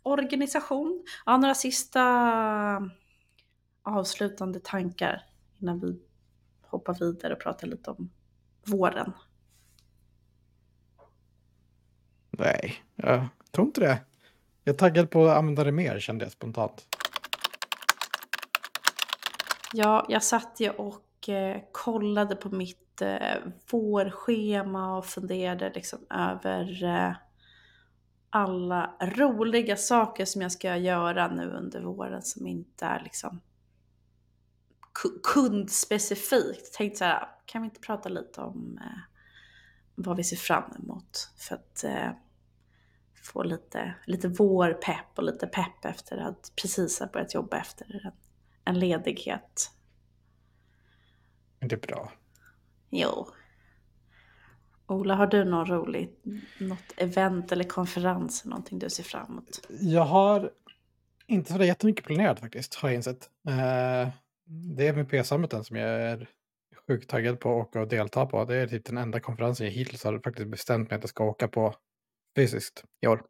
organisation. 0.03 1.05
Ja, 1.27 1.37
några 1.37 1.55
sista 1.55 2.01
avslutande 3.83 4.61
tankar 4.61 5.27
innan 5.59 5.81
vi 5.81 6.01
hoppar 6.63 6.95
vidare 6.95 7.33
och 7.33 7.41
pratar 7.41 7.67
lite 7.67 7.91
om 7.91 8.11
våren. 8.67 9.13
Nej, 12.31 12.75
jag 12.97 13.29
tror 13.53 13.67
inte 13.67 13.81
det. 13.81 13.99
Jag 14.65 14.75
är 14.75 14.79
taggad 14.79 15.11
på 15.11 15.27
att 15.27 15.37
använda 15.37 15.65
det 15.65 15.73
mer 15.73 15.99
kände 15.99 16.25
jag 16.25 16.33
spontant. 16.33 16.87
Ja, 19.73 20.07
jag 20.09 20.23
satt 20.23 20.61
ju 20.61 20.71
och 20.71 21.29
eh, 21.29 21.61
kollade 21.73 22.37
på 22.37 22.49
mitt 22.49 23.03
eh, 23.03 23.37
vårschema 23.71 24.99
och 24.99 25.07
funderade 25.07 25.73
liksom 25.75 25.99
över 26.11 26.85
eh, 26.85 27.13
alla 28.31 28.95
roliga 29.01 29.77
saker 29.77 30.25
som 30.25 30.43
jag 30.43 30.53
ska 30.53 30.77
göra 30.77 31.29
nu 31.29 31.51
under 31.51 31.81
våren 31.81 32.23
som 32.23 32.47
inte 32.47 32.85
är 32.85 33.01
liksom 33.05 33.41
kundspecifikt. 35.23 36.75
Tänkte 36.75 36.99
så 36.99 37.05
här, 37.05 37.29
kan 37.47 37.63
vi 37.63 37.67
inte 37.67 37.81
prata 37.81 38.09
lite 38.09 38.41
om 38.41 38.79
eh, 38.83 39.01
vad 39.95 40.17
vi 40.17 40.25
ser 40.25 40.37
fram 40.37 40.73
emot 40.83 41.31
för 41.37 41.55
att 41.55 41.85
eh, 41.85 42.11
få 43.23 43.43
lite, 43.43 43.95
lite 44.07 44.29
vårpepp 44.29 45.07
och 45.15 45.23
lite 45.23 45.47
pepp 45.47 45.85
efter 45.85 46.19
att 46.19 46.53
precis 46.63 47.01
ha 47.01 47.07
börjat 47.07 47.35
jobba 47.35 47.59
efter 47.59 48.01
en, 48.05 48.13
en 48.65 48.79
ledighet. 48.79 49.71
Det 51.59 51.73
är 51.73 51.81
bra. 51.81 52.13
Jo. 52.91 53.29
Ola, 54.87 55.15
har 55.15 55.27
du 55.27 55.45
någon 55.45 55.67
roligt, 55.67 56.25
något 56.59 56.93
event 56.97 57.53
eller 57.53 57.65
konferens, 57.65 58.45
någonting 58.45 58.79
du 58.79 58.91
ser 58.91 59.03
fram 59.03 59.27
emot? 59.27 59.67
Jag 59.81 60.05
har 60.05 60.51
Inte 61.27 61.53
så 61.53 61.65
jättemycket 61.65 62.05
planerat 62.05 62.41
faktiskt, 62.41 62.75
har 62.75 62.89
jag 62.89 62.97
insett. 62.97 63.31
Eh, 63.49 64.09
det 64.51 64.89
är 64.89 64.93
med 64.93 65.09
P-summiten 65.09 65.65
som 65.65 65.77
jag 65.77 65.89
är 65.89 66.29
sjukt 66.89 67.11
taggad 67.11 67.41
på 67.41 67.61
att 67.61 67.67
åka 67.67 67.81
och 67.81 67.89
delta 67.89 68.27
på. 68.27 68.45
Det 68.45 68.57
är 68.57 68.67
typ 68.67 68.85
den 68.85 68.99
enda 68.99 69.21
konferensen 69.21 69.67
jag 69.67 69.73
hittills 69.73 70.05
har 70.05 70.19
faktiskt 70.19 70.49
bestämt 70.49 70.91
mig 70.91 70.97
att 70.97 71.03
jag 71.03 71.11
ska 71.11 71.25
åka 71.25 71.49
på 71.49 71.75
fysiskt 72.37 72.85
i 73.01 73.07
år. 73.07 73.23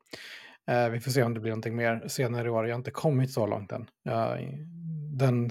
Eh, 0.70 0.88
vi 0.88 1.00
får 1.00 1.10
se 1.10 1.22
om 1.22 1.34
det 1.34 1.40
blir 1.40 1.50
någonting 1.50 1.76
mer 1.76 2.08
senare 2.08 2.46
i 2.46 2.50
år. 2.50 2.66
Jag 2.66 2.74
har 2.74 2.78
inte 2.78 2.90
kommit 2.90 3.32
så 3.32 3.46
långt 3.46 3.72
än. 3.72 3.86
Jag, 4.02 4.38
den 5.18 5.50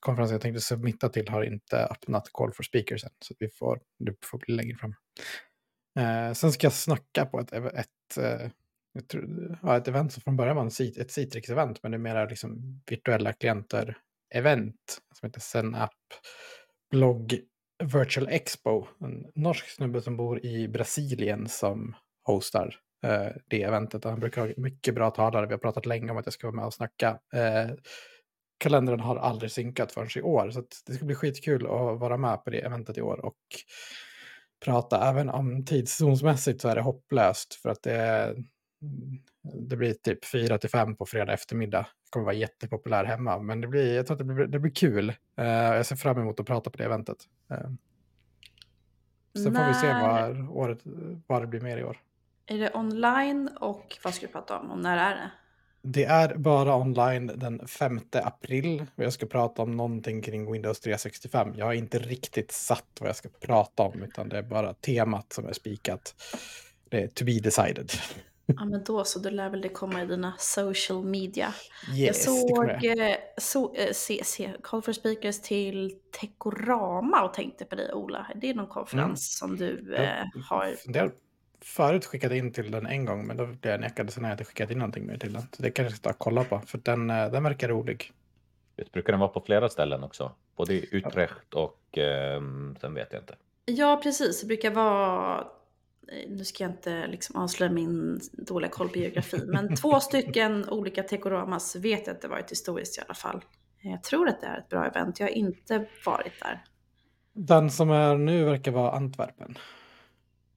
konferensen 0.00 0.34
jag 0.34 0.42
tänkte 0.42 0.60
submitta 0.60 1.08
till 1.08 1.28
har 1.28 1.42
inte 1.42 1.76
öppnat 1.76 2.30
Call 2.32 2.52
for 2.52 2.62
Speakers 2.62 3.04
än. 3.04 3.10
Så 3.24 3.34
vi 3.38 3.48
får, 3.48 3.80
det 3.98 4.14
får 4.24 4.38
bli 4.38 4.54
längre 4.54 4.76
fram. 4.76 4.94
Eh, 5.98 6.32
sen 6.32 6.52
ska 6.52 6.64
jag 6.64 6.72
snacka 6.72 7.26
på 7.26 7.40
ett, 7.40 7.52
ett, 7.52 8.18
eh, 8.18 8.50
ett, 8.98 9.08
tror, 9.08 9.58
ja, 9.62 9.76
ett 9.76 9.88
event 9.88 10.12
som 10.12 10.22
från 10.22 10.36
början 10.36 10.56
var 10.56 10.62
en, 10.62 10.68
ett 11.00 11.10
Citrix-event, 11.10 11.78
men 11.82 11.92
det 11.92 11.96
är 11.96 11.98
mera 11.98 12.24
liksom 12.24 12.80
virtuella 12.86 13.32
klienter 13.32 13.98
event 14.30 15.00
som 15.14 15.26
heter 15.26 15.40
Senap 15.40 15.94
Blogg 16.90 17.40
Virtual 17.82 18.28
Expo. 18.28 18.86
En 19.00 19.26
norsk 19.34 19.68
snubbe 19.68 20.02
som 20.02 20.16
bor 20.16 20.46
i 20.46 20.68
Brasilien 20.68 21.48
som 21.48 21.94
hostar 22.22 22.76
eh, 23.02 23.28
det 23.46 23.62
eventet. 23.62 24.04
Han 24.04 24.20
brukar 24.20 24.46
ha 24.46 24.52
mycket 24.56 24.94
bra 24.94 25.10
talare. 25.10 25.46
Vi 25.46 25.52
har 25.52 25.58
pratat 25.58 25.86
länge 25.86 26.10
om 26.10 26.16
att 26.16 26.26
jag 26.26 26.32
ska 26.32 26.46
vara 26.46 26.56
med 26.56 26.64
och 26.64 26.74
snacka. 26.74 27.18
Eh, 27.32 27.70
kalendern 28.58 29.00
har 29.00 29.16
aldrig 29.16 29.50
synkat 29.50 29.92
förrän 29.92 30.08
i 30.16 30.22
år, 30.22 30.50
så 30.50 30.62
det 30.86 30.94
ska 30.94 31.04
bli 31.04 31.14
skitkul 31.14 31.66
att 31.66 32.00
vara 32.00 32.16
med 32.16 32.44
på 32.44 32.50
det 32.50 32.60
eventet 32.60 32.98
i 32.98 33.02
år 33.02 33.24
och 33.24 33.36
prata. 34.64 35.08
Även 35.10 35.28
om 35.28 35.64
tidszonsmässigt 35.64 36.60
så 36.60 36.68
är 36.68 36.74
det 36.74 36.82
hopplöst 36.82 37.54
för 37.54 37.68
att 37.68 37.82
det, 37.82 38.34
det 39.42 39.76
blir 39.76 39.94
typ 39.94 40.24
4 40.24 40.58
till 40.58 40.70
5 40.70 40.96
på 40.96 41.06
fredag 41.06 41.32
eftermiddag. 41.32 41.86
Det 42.04 42.10
kommer 42.10 42.26
vara 42.26 42.34
jättepopulär 42.34 43.04
hemma, 43.04 43.38
men 43.38 43.60
det 43.60 43.66
blir, 43.66 43.96
jag 43.96 44.06
tror 44.06 44.14
att 44.14 44.18
det 44.18 44.34
blir, 44.34 44.46
det 44.46 44.58
blir 44.58 44.72
kul. 44.72 45.08
Uh, 45.40 45.46
jag 45.46 45.86
ser 45.86 45.96
fram 45.96 46.18
emot 46.18 46.40
att 46.40 46.46
prata 46.46 46.70
på 46.70 46.78
det 46.78 46.84
eventet. 46.84 47.16
Uh, 47.52 47.58
sen 49.42 49.52
När... 49.52 49.60
får 49.60 49.68
vi 49.68 49.74
se 49.74 49.92
vad, 49.92 50.48
året, 50.50 50.78
vad 51.26 51.42
det 51.42 51.46
blir 51.46 51.60
mer 51.60 51.78
i 51.78 51.84
år. 51.84 51.98
Är 52.46 52.58
det 52.58 52.74
online 52.74 53.48
och 53.60 53.98
vad 54.04 54.14
ska 54.14 54.26
du 54.26 54.32
prata 54.32 54.58
om 54.58 54.70
och 54.70 54.78
när 54.78 54.96
är 54.96 55.14
det? 55.14 55.30
Det 55.82 56.04
är 56.04 56.34
bara 56.34 56.76
online 56.76 57.32
den 57.34 57.68
5 57.68 58.00
april 58.12 58.86
och 58.94 59.04
jag 59.04 59.12
ska 59.12 59.26
prata 59.26 59.62
om 59.62 59.76
någonting 59.76 60.22
kring 60.22 60.52
Windows 60.52 60.80
365. 60.80 61.52
Jag 61.56 61.66
har 61.66 61.72
inte 61.72 61.98
riktigt 61.98 62.52
satt 62.52 62.86
vad 63.00 63.08
jag 63.08 63.16
ska 63.16 63.28
prata 63.28 63.82
om 63.82 64.02
utan 64.02 64.28
det 64.28 64.38
är 64.38 64.42
bara 64.42 64.74
temat 64.74 65.32
som 65.32 65.46
är 65.46 65.52
spikat. 65.52 66.14
Det 66.88 67.02
är 67.02 67.08
to 67.08 67.24
be 67.24 67.40
decided. 67.40 67.92
Ja 68.56 68.64
men 68.64 68.84
då 68.84 69.04
så, 69.04 69.18
då 69.18 69.30
lär 69.30 69.50
väl 69.50 69.60
det 69.60 69.68
komma 69.68 70.02
i 70.02 70.06
dina 70.06 70.34
social 70.38 71.04
media. 71.04 71.54
Yes, 71.94 72.06
jag 72.06 72.16
såg 72.16 72.84
eh, 72.84 73.16
så, 73.38 73.74
äh, 73.74 73.92
se, 73.92 74.24
se, 74.24 74.52
Call 74.62 74.82
for 74.82 74.92
Speakers 74.92 75.40
till 75.40 75.98
Tekorama 76.20 77.22
och 77.22 77.34
tänkte 77.34 77.64
på 77.64 77.74
dig 77.74 77.92
Ola. 77.92 78.26
Det 78.34 78.50
är 78.50 78.54
någon 78.54 78.66
konferens 78.66 79.42
mm. 79.42 79.56
som 79.58 79.66
du 79.66 79.94
äh, 79.94 80.24
har... 80.48 80.74
Jag 80.86 81.12
förut 81.62 82.06
skickat 82.06 82.32
in 82.32 82.52
till 82.52 82.70
den 82.70 82.86
en 82.86 83.04
gång 83.04 83.26
men 83.26 83.36
då 83.36 83.46
blev 83.46 83.72
jag 83.72 83.80
nekad 83.80 84.12
sen 84.12 84.24
har 84.24 84.30
jag 84.30 84.34
inte 84.34 84.44
skickat 84.44 84.70
in 84.70 84.78
någonting 84.78 85.06
mer 85.06 85.18
till 85.18 85.32
den. 85.32 85.42
Så 85.42 85.62
det 85.62 85.70
kanske 85.70 85.92
jag 85.92 85.98
ska 85.98 86.12
kolla 86.12 86.44
på 86.44 86.60
för 86.66 86.78
den, 86.78 87.06
den 87.06 87.42
verkar 87.42 87.68
rolig. 87.68 88.12
Det 88.76 88.92
brukar 88.92 89.12
den 89.12 89.20
vara 89.20 89.30
på 89.30 89.40
flera 89.40 89.68
ställen 89.68 90.04
också. 90.04 90.32
Både 90.56 90.74
i 90.74 90.88
Utrecht 90.92 91.54
och 91.54 91.98
eh, 91.98 92.42
sen 92.80 92.94
vet 92.94 93.12
jag 93.12 93.22
inte. 93.22 93.34
Ja 93.64 94.00
precis, 94.02 94.40
det 94.40 94.46
brukar 94.46 94.70
vara 94.70 95.46
nu 96.28 96.44
ska 96.44 96.64
jag 96.64 96.70
inte 96.70 97.06
liksom 97.06 97.36
avslöja 97.36 97.72
min 97.72 98.20
dåliga 98.32 98.70
koll 98.70 98.88
på 98.88 98.98
geografi, 98.98 99.42
men 99.46 99.76
två 99.76 100.00
stycken 100.00 100.68
olika 100.68 101.02
Tekoramas 101.02 101.76
vet 101.76 102.06
jag 102.06 102.16
att 102.16 102.22
det 102.22 102.28
varit 102.28 102.50
historiskt 102.50 102.98
i 102.98 103.00
alla 103.00 103.14
fall. 103.14 103.44
Jag 103.80 104.02
tror 104.02 104.28
att 104.28 104.40
det 104.40 104.46
är 104.46 104.58
ett 104.58 104.68
bra 104.68 104.86
event, 104.86 105.20
jag 105.20 105.26
har 105.26 105.34
inte 105.34 105.86
varit 106.04 106.40
där. 106.40 106.64
Den 107.32 107.70
som 107.70 107.90
är 107.90 108.16
nu 108.16 108.44
verkar 108.44 108.72
vara 108.72 108.92
Antwerpen. 108.92 109.58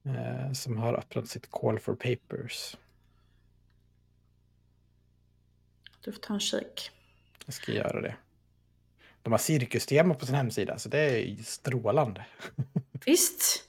Eh, 0.06 0.52
som 0.52 0.76
har 0.78 0.94
öppnat 0.94 1.28
sitt 1.28 1.50
Call 1.50 1.78
for 1.78 1.94
Papers. 1.94 2.76
Du 6.04 6.12
får 6.12 6.20
ta 6.20 6.34
en 6.34 6.40
kik. 6.40 6.90
Jag 7.46 7.54
ska 7.54 7.72
göra 7.72 8.00
det. 8.00 8.16
De 9.22 9.32
har 9.32 9.38
cirkustema 9.38 10.14
på 10.14 10.26
sin 10.26 10.34
hemsida, 10.34 10.78
så 10.78 10.88
det 10.88 10.98
är 10.98 11.36
strålande. 11.42 12.26
Visst. 13.06 13.68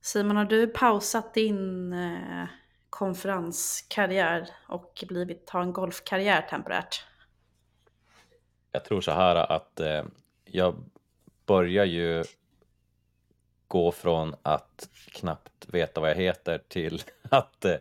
Simon, 0.00 0.36
har 0.36 0.44
du 0.44 0.66
pausat 0.66 1.34
din 1.34 1.92
eh, 1.92 2.46
konferenskarriär 2.90 4.48
och 4.68 5.04
blivit, 5.08 5.46
ta 5.46 5.62
en 5.62 5.72
golfkarriär 5.72 6.42
temporärt? 6.42 7.04
Jag 8.72 8.84
tror 8.84 9.00
så 9.00 9.12
här 9.12 9.36
att 9.36 9.80
eh, 9.80 10.04
jag 10.44 10.84
börjar 11.46 11.84
ju 11.84 12.24
gå 13.68 13.92
från 13.92 14.34
att 14.42 14.88
knappt 15.12 15.68
veta 15.68 16.00
vad 16.00 16.10
jag 16.10 16.16
heter 16.16 16.58
till 16.68 17.02
att, 17.30 17.64
eh, 17.64 17.76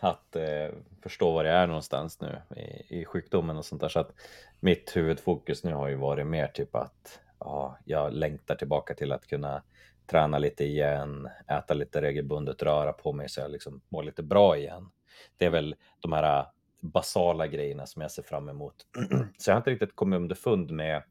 att 0.00 0.36
eh, 0.36 0.68
förstå 1.02 1.32
var 1.32 1.44
jag 1.44 1.54
är 1.54 1.66
någonstans 1.66 2.20
nu 2.20 2.42
i, 2.56 3.00
i 3.00 3.04
sjukdomen 3.04 3.56
och 3.56 3.64
sånt 3.64 3.80
där. 3.80 3.88
Så 3.88 4.00
att 4.00 4.12
mitt 4.60 4.96
huvudfokus 4.96 5.64
nu 5.64 5.74
har 5.74 5.88
ju 5.88 5.94
varit 5.94 6.26
mer 6.26 6.46
typ 6.46 6.74
att 6.74 7.20
ja, 7.38 7.78
jag 7.84 8.12
längtar 8.12 8.54
tillbaka 8.54 8.94
till 8.94 9.12
att 9.12 9.26
kunna 9.26 9.62
träna 10.08 10.38
lite 10.38 10.64
igen, 10.64 11.28
äta 11.48 11.74
lite 11.74 12.02
regelbundet, 12.02 12.62
röra 12.62 12.92
på 12.92 13.12
mig 13.12 13.28
så 13.28 13.40
jag 13.40 13.50
liksom 13.50 13.80
mår 13.88 14.02
lite 14.02 14.22
bra 14.22 14.56
igen. 14.56 14.90
Det 15.36 15.44
är 15.44 15.50
väl 15.50 15.76
de 16.00 16.12
här 16.12 16.40
äh, 16.40 16.46
basala 16.80 17.46
grejerna 17.46 17.86
som 17.86 18.02
jag 18.02 18.10
ser 18.10 18.22
fram 18.22 18.48
emot. 18.48 18.74
Så 19.38 19.50
jag 19.50 19.54
har 19.54 19.60
inte 19.60 19.70
riktigt 19.70 19.96
kommit 19.96 20.16
underfund 20.16 20.70
med 20.70 21.02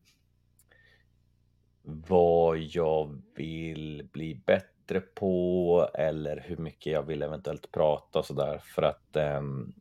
vad 1.82 2.58
jag 2.58 3.22
vill 3.36 4.10
bli 4.12 4.36
bättre 4.36 5.02
på 5.02 5.90
eller 5.94 6.40
hur 6.48 6.58
mycket 6.58 6.94
jag 6.94 7.04
vill 7.04 7.22
eventuellt 7.22 7.72
prata 7.72 8.20
och 8.20 8.26
så 8.26 8.34
där. 8.34 8.58
för 8.58 8.82
att 8.82 9.16
um, 9.40 9.74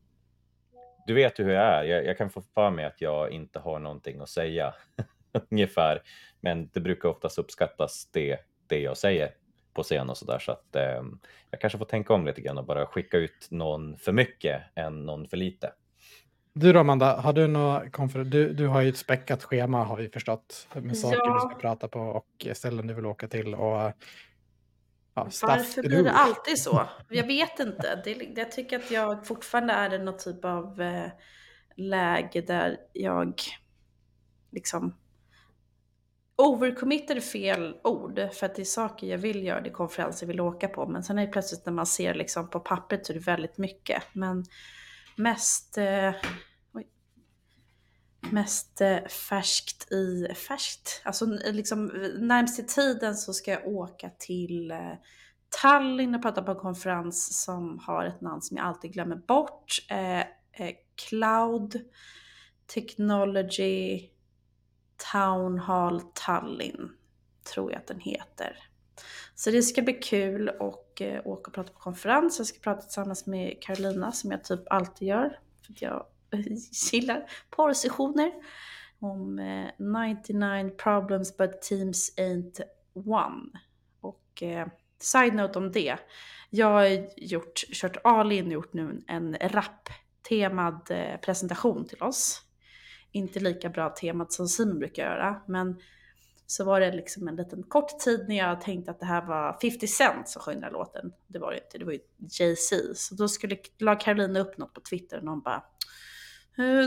du 1.06 1.14
vet 1.14 1.40
ju 1.40 1.44
hur 1.44 1.52
jag 1.52 1.64
är. 1.64 1.82
Jag, 1.82 2.06
jag, 2.06 2.18
kan 2.18 2.30
få 2.30 2.42
för 2.42 2.70
mig 2.70 2.84
att 2.84 3.00
jag 3.00 3.30
inte 3.30 3.58
har 3.58 3.78
någonting 3.78 4.20
att 4.20 4.28
säga 4.28 4.74
ungefär, 5.50 6.02
men 6.40 6.70
det 6.72 6.80
brukar 6.80 7.08
oftast 7.08 7.38
uppskattas 7.38 8.08
det 8.12 8.38
det 8.68 8.80
jag 8.80 8.96
säger 8.96 9.30
på 9.74 9.82
scen 9.82 10.10
och 10.10 10.16
sådär. 10.16 10.38
Så 10.38 10.52
att 10.52 10.76
eh, 10.76 11.02
jag 11.50 11.60
kanske 11.60 11.78
får 11.78 11.84
tänka 11.84 12.14
om 12.14 12.26
lite 12.26 12.40
grann 12.40 12.58
och 12.58 12.66
bara 12.66 12.86
skicka 12.86 13.16
ut 13.16 13.46
någon 13.50 13.96
för 13.96 14.12
mycket 14.12 14.62
än 14.74 15.06
någon 15.06 15.28
för 15.28 15.36
lite. 15.36 15.72
Du 16.52 16.72
då 16.72 16.80
Amanda, 16.80 17.16
har 17.16 17.32
du 17.32 17.46
några 17.46 17.90
konferenser? 17.90 18.30
Du, 18.30 18.52
du 18.52 18.66
har 18.66 18.80
ju 18.80 18.88
ett 18.88 18.96
späckat 18.96 19.44
schema 19.44 19.84
har 19.84 19.96
vi 19.96 20.08
förstått 20.08 20.68
med 20.74 20.98
saker 20.98 21.18
ja. 21.24 21.34
du 21.34 21.50
ska 21.50 21.60
prata 21.60 21.88
på 21.88 22.00
och 22.00 22.46
ställen 22.56 22.86
du 22.86 22.94
vill 22.94 23.06
åka 23.06 23.28
till. 23.28 23.54
Och, 23.54 23.92
ja, 25.14 25.28
Varför 25.42 25.82
blir 25.82 26.02
det 26.02 26.10
alltid 26.10 26.58
så? 26.58 26.88
Jag 27.08 27.26
vet 27.26 27.60
inte. 27.60 28.02
Det, 28.04 28.32
jag 28.36 28.52
tycker 28.52 28.78
att 28.78 28.90
jag 28.90 29.26
fortfarande 29.26 29.72
är 29.72 29.94
i 29.94 29.98
någon 29.98 30.16
typ 30.16 30.44
av 30.44 30.80
eh, 30.80 31.10
läge 31.76 32.40
där 32.40 32.76
jag 32.92 33.40
liksom 34.52 34.94
Overcommitted 36.38 37.16
är 37.16 37.20
fel 37.20 37.76
ord, 37.84 38.20
för 38.32 38.46
att 38.46 38.54
det 38.54 38.62
är 38.62 38.64
saker 38.64 39.06
jag 39.06 39.18
vill 39.18 39.44
göra, 39.44 39.60
det 39.60 39.68
är 39.68 39.72
konferenser 39.72 40.26
jag 40.26 40.28
vill 40.28 40.40
åka 40.40 40.68
på. 40.68 40.86
Men 40.86 41.02
sen 41.02 41.18
är 41.18 41.26
det 41.26 41.32
plötsligt 41.32 41.66
när 41.66 41.72
man 41.72 41.86
ser 41.86 42.14
liksom 42.14 42.50
på 42.50 42.60
pappret 42.60 43.06
så 43.06 43.12
är 43.12 43.14
det 43.14 43.26
väldigt 43.26 43.58
mycket. 43.58 44.02
Men 44.12 44.44
mest, 45.16 45.78
eh, 45.78 46.14
mest 48.30 48.80
eh, 48.80 49.04
färskt 49.28 49.92
i 49.92 50.34
färskt. 50.48 51.02
Alltså 51.04 51.26
liksom 51.52 51.86
närmst 52.18 52.58
i 52.58 52.62
tiden 52.62 53.14
så 53.14 53.32
ska 53.32 53.50
jag 53.50 53.66
åka 53.66 54.10
till 54.18 54.70
eh, 54.70 54.92
Tallinn 55.62 56.14
och 56.14 56.22
prata 56.22 56.42
på 56.42 56.50
en 56.50 56.58
konferens 56.58 57.44
som 57.44 57.78
har 57.78 58.04
ett 58.04 58.20
namn 58.20 58.42
som 58.42 58.56
jag 58.56 58.66
alltid 58.66 58.92
glömmer 58.92 59.16
bort. 59.16 59.86
Eh, 59.90 60.20
eh, 60.20 60.74
Cloud 61.08 61.80
Technology 62.66 64.08
Town 65.12 65.58
Hall 65.58 66.02
Tallinn, 66.14 66.90
tror 67.52 67.72
jag 67.72 67.78
att 67.78 67.86
den 67.86 68.00
heter. 68.00 68.68
Så 69.34 69.50
det 69.50 69.62
ska 69.62 69.82
bli 69.82 69.92
kul 69.92 70.48
och 70.48 71.02
eh, 71.02 71.26
åka 71.26 71.48
och 71.48 71.54
prata 71.54 71.72
på 71.72 71.78
konferens. 71.78 72.38
Jag 72.38 72.46
ska 72.46 72.58
prata 72.60 72.82
tillsammans 72.82 73.26
med 73.26 73.62
Carolina 73.62 74.12
som 74.12 74.30
jag 74.30 74.44
typ 74.44 74.60
alltid 74.70 75.08
gör. 75.08 75.38
För 75.66 75.72
att 75.72 75.82
jag 75.82 76.06
gillar 76.92 77.30
porrsessioner. 77.50 78.32
Om 78.98 79.38
eh, 79.38 80.14
99 80.14 80.70
problems 80.76 81.36
but 81.36 81.62
teams 81.62 82.14
ain't 82.16 82.60
one. 82.94 83.60
Och 84.00 84.42
eh, 84.42 84.66
side 84.98 85.34
note 85.34 85.58
om 85.58 85.72
det. 85.72 85.96
Jag 86.50 86.66
har 86.66 87.08
gjort, 87.16 87.64
kört 87.72 87.96
all 88.04 88.32
in 88.32 88.50
gjort 88.50 88.72
nu 88.72 89.04
en 89.06 89.36
rap-temad 89.40 90.90
eh, 90.90 91.20
presentation 91.20 91.86
till 91.86 92.02
oss 92.02 92.45
inte 93.12 93.40
lika 93.40 93.68
bra 93.68 93.90
temat 93.90 94.32
som 94.32 94.48
Simon 94.48 94.78
brukar 94.78 95.02
göra. 95.02 95.42
Men 95.46 95.80
så 96.46 96.64
var 96.64 96.80
det 96.80 96.92
liksom 96.92 97.28
en 97.28 97.36
liten 97.36 97.62
kort 97.62 97.98
tid 97.98 98.24
när 98.28 98.36
jag 98.36 98.60
tänkte 98.60 98.90
att 98.90 99.00
det 99.00 99.06
här 99.06 99.26
var 99.26 99.58
50 99.62 99.86
Cent 99.86 100.28
som 100.28 100.42
sjöng 100.42 100.54
den 100.54 100.64
här 100.64 100.70
låten. 100.70 101.12
Det 101.26 101.38
var 101.38 101.50
det 101.50 101.56
inte, 101.56 101.78
det 101.78 101.84
var 101.84 101.92
ju 101.92 102.00
Jay-Z. 102.30 102.94
Så 102.94 103.14
då 103.14 103.28
skulle, 103.28 103.56
la 103.78 103.94
Carolina 103.94 104.40
upp 104.40 104.58
något 104.58 104.74
på 104.74 104.80
Twitter 104.80 105.18
och 105.18 105.24
någon 105.24 105.40
bara 105.40 105.62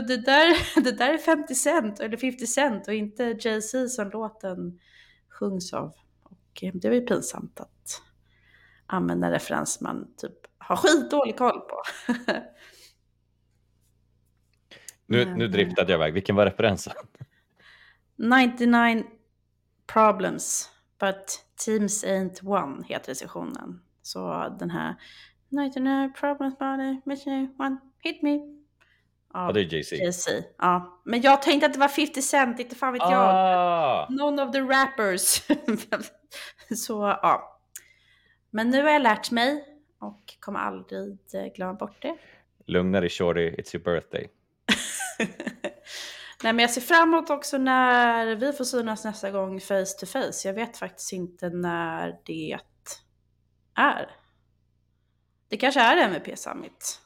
det 0.08 0.16
där, 0.16 0.80
det 0.84 0.92
där 0.92 1.14
är 1.14 1.18
50 1.18 1.54
Cent, 1.54 2.00
eller 2.00 2.16
50 2.16 2.46
Cent 2.46 2.88
och 2.88 2.94
inte 2.94 3.24
Jay-Z 3.24 3.88
som 3.88 4.10
låten 4.10 4.80
sjungs 5.28 5.72
av. 5.72 5.94
Och 6.22 6.62
eh, 6.62 6.72
det 6.74 6.88
var 6.88 6.94
ju 6.94 7.06
pinsamt 7.06 7.60
att 7.60 8.02
använda 8.86 9.26
en 9.26 9.32
referens 9.32 9.80
man 9.80 10.14
typ 10.16 10.32
har 10.58 10.76
skitdålig 10.76 11.38
koll 11.38 11.60
på. 11.60 11.82
Nu, 15.10 15.24
Men, 15.24 15.38
nu 15.38 15.44
eh, 15.44 15.50
driftade 15.50 15.92
jag 15.92 15.98
iväg. 15.98 16.14
Vilken 16.14 16.36
var 16.36 16.46
referensen? 16.46 16.92
99 18.16 19.04
problems, 19.92 20.70
but 21.00 21.44
teams 21.66 22.04
ain't 22.04 22.46
one 22.46 22.84
heter 22.88 23.14
sessionen. 23.14 23.80
Så 24.02 24.48
den 24.58 24.70
här 24.70 24.94
99 25.48 26.12
problems, 26.20 26.58
but 26.58 27.06
mission 27.06 27.54
one 27.58 27.76
hit 27.98 28.22
me. 28.22 28.38
Ja, 29.32 29.52
det 29.52 29.60
är 29.60 29.74
Jay-Z. 29.74 29.96
Jay-Z. 29.96 30.30
Ja, 30.58 31.02
men 31.04 31.20
jag 31.20 31.42
tänkte 31.42 31.66
att 31.66 31.72
det 31.72 31.78
var 31.78 31.88
50 31.88 32.22
Cent, 32.22 32.60
inte 32.60 32.76
fan 32.76 32.92
vet 32.92 33.02
jag. 33.02 33.34
Ah! 33.34 34.06
None 34.10 34.42
of 34.42 34.52
the 34.52 34.60
rappers. 34.60 35.42
Så 36.76 37.18
ja. 37.22 37.60
Men 38.50 38.70
nu 38.70 38.82
har 38.82 38.90
jag 38.90 39.02
lärt 39.02 39.30
mig 39.30 39.64
och 40.00 40.22
kommer 40.40 40.58
aldrig 40.58 41.18
eh, 41.34 41.52
glömma 41.56 41.74
bort 41.74 42.02
det. 42.02 42.16
Lugna 42.66 43.00
dig 43.00 43.10
shorty, 43.10 43.50
it's 43.50 43.76
your 43.76 43.84
birthday. 43.84 44.28
Nej 46.42 46.52
men 46.52 46.58
jag 46.58 46.70
ser 46.70 46.80
fram 46.80 47.14
emot 47.14 47.30
också 47.30 47.58
när 47.58 48.36
vi 48.36 48.52
får 48.52 48.64
synas 48.64 49.04
nästa 49.04 49.30
gång 49.30 49.60
face 49.60 49.98
to 50.00 50.06
face. 50.06 50.32
Jag 50.44 50.54
vet 50.54 50.76
faktiskt 50.76 51.12
inte 51.12 51.50
när 51.50 52.20
det 52.24 52.58
är. 53.74 54.10
Det 55.48 55.56
kanske 55.56 55.80
är 55.80 55.96
MVP 55.96 56.38
Summit. 56.38 57.00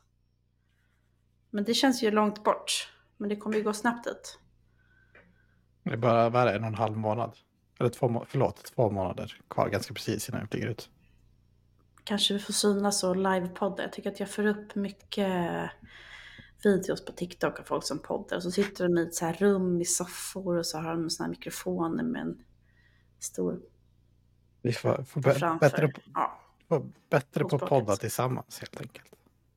Men 1.51 1.65
det 1.65 1.75
känns 1.75 2.03
ju 2.03 2.11
långt 2.11 2.45
bort. 2.45 2.93
Men 3.17 3.29
det 3.29 3.37
kommer 3.37 3.57
ju 3.57 3.63
gå 3.63 3.73
snabbt 3.73 4.05
dit. 4.05 4.39
Det 5.83 5.91
är 5.93 5.97
bara 5.97 6.29
vad 6.29 6.43
är 6.43 6.47
det, 6.47 6.53
en 6.53 6.63
och 6.63 6.69
en 6.69 6.75
halv 6.75 6.97
månad. 6.97 7.37
Eller 7.81 7.91
två, 7.91 8.25
förlåt, 8.29 8.65
två 8.65 8.91
månader 8.91 9.37
kvar 9.49 9.69
ganska 9.69 9.95
precis 9.95 10.29
innan 10.29 10.41
jag 10.41 10.51
flyger 10.51 10.69
ut. 10.69 10.89
Kanske 12.05 12.35
vi 12.35 12.41
får 12.41 12.53
synas 12.53 13.05
och 13.05 13.17
livepodda. 13.17 13.83
Jag 13.83 13.93
tycker 13.93 14.11
att 14.11 14.21
jag 14.21 14.31
får 14.31 14.47
upp 14.47 14.75
mycket 14.75 15.71
videos 16.67 17.05
på 17.05 17.13
TikTok 17.13 17.61
av 17.61 17.65
folk 17.65 17.85
som 17.85 17.99
poddar. 17.99 18.37
Och 18.37 18.43
så 18.43 18.51
sitter 18.51 18.89
de 18.89 18.99
i 18.99 19.03
ett 19.03 19.15
så 19.15 19.25
här 19.27 19.33
rum 19.35 19.81
i 19.81 19.85
soffor 19.85 20.57
och 20.59 20.67
så 20.67 20.79
har 20.79 20.91
de 20.91 21.11
såna 21.11 21.25
här 21.27 21.31
mikrofoner 21.31 22.05
med 22.05 22.23
en 22.23 22.43
stor 23.19 23.61
Vi 24.63 24.73
får, 24.73 25.05
får 25.05 25.21
bättre, 25.21 25.93
Ja, 26.15 26.41
får 26.69 26.91
bättre 27.11 27.45
på 27.45 27.57
att 27.57 27.67
podda 27.69 27.97
tillsammans 27.97 28.59
helt 28.61 28.81
enkelt. 28.81 29.07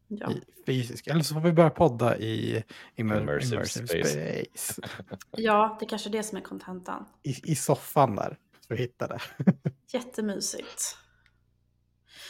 ja. 0.08 0.32
I 0.32 0.42
fysisk. 0.66 1.08
Eller 1.08 1.22
så 1.22 1.34
får 1.34 1.42
vi 1.42 1.52
börja 1.54 1.70
podda 1.70 2.18
i 2.18 2.64
immer, 2.96 3.22
Immersive 3.22 3.56
immersive, 3.56 3.88
space. 3.88 4.44
space. 4.56 4.82
ja, 5.32 5.78
det 5.80 5.86
är 5.86 5.90
kanske 5.90 6.10
är 6.10 6.12
det 6.12 6.24
som 6.24 6.38
är 6.38 6.42
kontentan. 6.42 7.06
I, 7.24 7.52
I 7.52 7.56
soffan 7.56 8.16
där. 8.16 8.38
Så 8.68 8.74
vi 8.74 8.78
hittar 8.78 9.08
det. 9.08 9.22
Jättemysigt. 9.98 10.98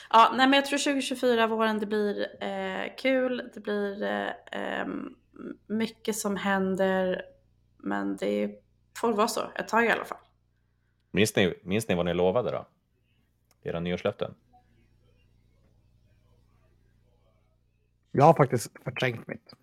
Ja, 0.10 0.32
nej 0.34 0.48
men 0.48 0.54
jag 0.54 0.66
tror 0.66 0.78
2024 0.78 1.48
våren 1.48 1.80
det 1.80 1.86
blir 1.86 2.44
eh, 2.44 2.96
kul, 2.98 3.50
det 3.54 3.60
blir 3.60 4.04
eh, 4.52 4.86
mycket 5.68 6.16
som 6.16 6.36
händer, 6.36 7.22
men 7.78 8.18
det 8.18 8.52
får 8.98 9.14
vara 9.14 9.28
så 9.28 9.42
ett 9.56 9.68
tag 9.68 9.86
i 9.86 9.90
alla 9.90 10.06
fall. 10.06 10.18
Minns 11.12 11.36
ni, 11.36 11.60
minns 11.64 11.88
ni 11.88 11.96
vad 11.96 12.06
ni 12.06 12.14
lovade 12.14 12.52
då? 12.52 12.68
Era 13.64 13.80
nyårslöften? 13.80 14.34
Jag 18.12 18.26
har 18.26 18.34
faktiskt 18.34 18.72
förträngt 18.84 19.28
mitt. 19.28 19.54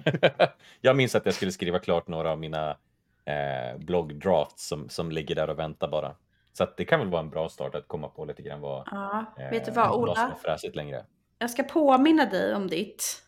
jag 0.80 0.96
minns 0.96 1.14
att 1.14 1.24
jag 1.24 1.34
skulle 1.34 1.52
skriva 1.52 1.78
klart 1.78 2.08
några 2.08 2.30
av 2.30 2.38
mina 2.38 2.76
eh, 3.24 3.78
bloggdrafts 3.78 4.66
som, 4.68 4.88
som 4.88 5.10
ligger 5.10 5.34
där 5.34 5.50
och 5.50 5.58
väntar 5.58 5.88
bara. 5.88 6.16
Så 6.52 6.64
att 6.64 6.76
det 6.76 6.84
kan 6.84 7.00
väl 7.00 7.08
vara 7.08 7.20
en 7.22 7.30
bra 7.30 7.48
start 7.48 7.74
att 7.74 7.88
komma 7.88 8.08
på 8.08 8.24
lite 8.24 8.42
grann 8.42 8.60
vad, 8.60 8.88
Ja, 8.90 9.34
eh, 9.38 9.50
vet 9.50 9.64
du 9.64 9.70
vad 9.70 9.86
vad 9.88 9.94
som 9.94 10.02
Ola? 10.02 10.32
är 10.32 10.34
fräsigt 10.42 10.76
längre. 10.76 11.04
Jag 11.38 11.50
ska 11.50 11.62
påminna 11.62 12.24
dig 12.26 12.54
om 12.54 12.66
ditt. 12.66 13.22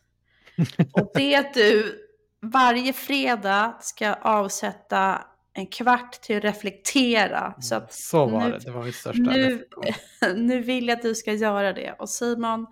Och 0.93 1.11
det 1.15 1.35
är 1.35 1.41
att 1.41 1.55
du 1.55 2.01
varje 2.43 2.93
fredag 2.93 3.77
ska 3.81 4.15
avsätta 4.15 5.25
en 5.53 5.67
kvart 5.67 6.13
till 6.13 6.37
att 6.37 6.45
reflektera. 6.45 7.55
Så 7.61 7.75
att 7.75 7.93
Så 7.93 8.27
var 8.27 8.41
nu- 8.45 8.51
det. 8.51 8.59
Det 8.59 8.71
var 8.71 8.83
mitt 8.83 8.95
största. 8.95 9.23
nu- 9.23 9.67
nu 10.37 10.61
vill 10.61 10.89
jag 10.89 10.97
att 10.97 11.03
du 11.03 11.15
ska 11.15 11.33
göra 11.33 11.73
det. 11.73 11.93
Och 11.99 12.09
Simon, 12.09 12.67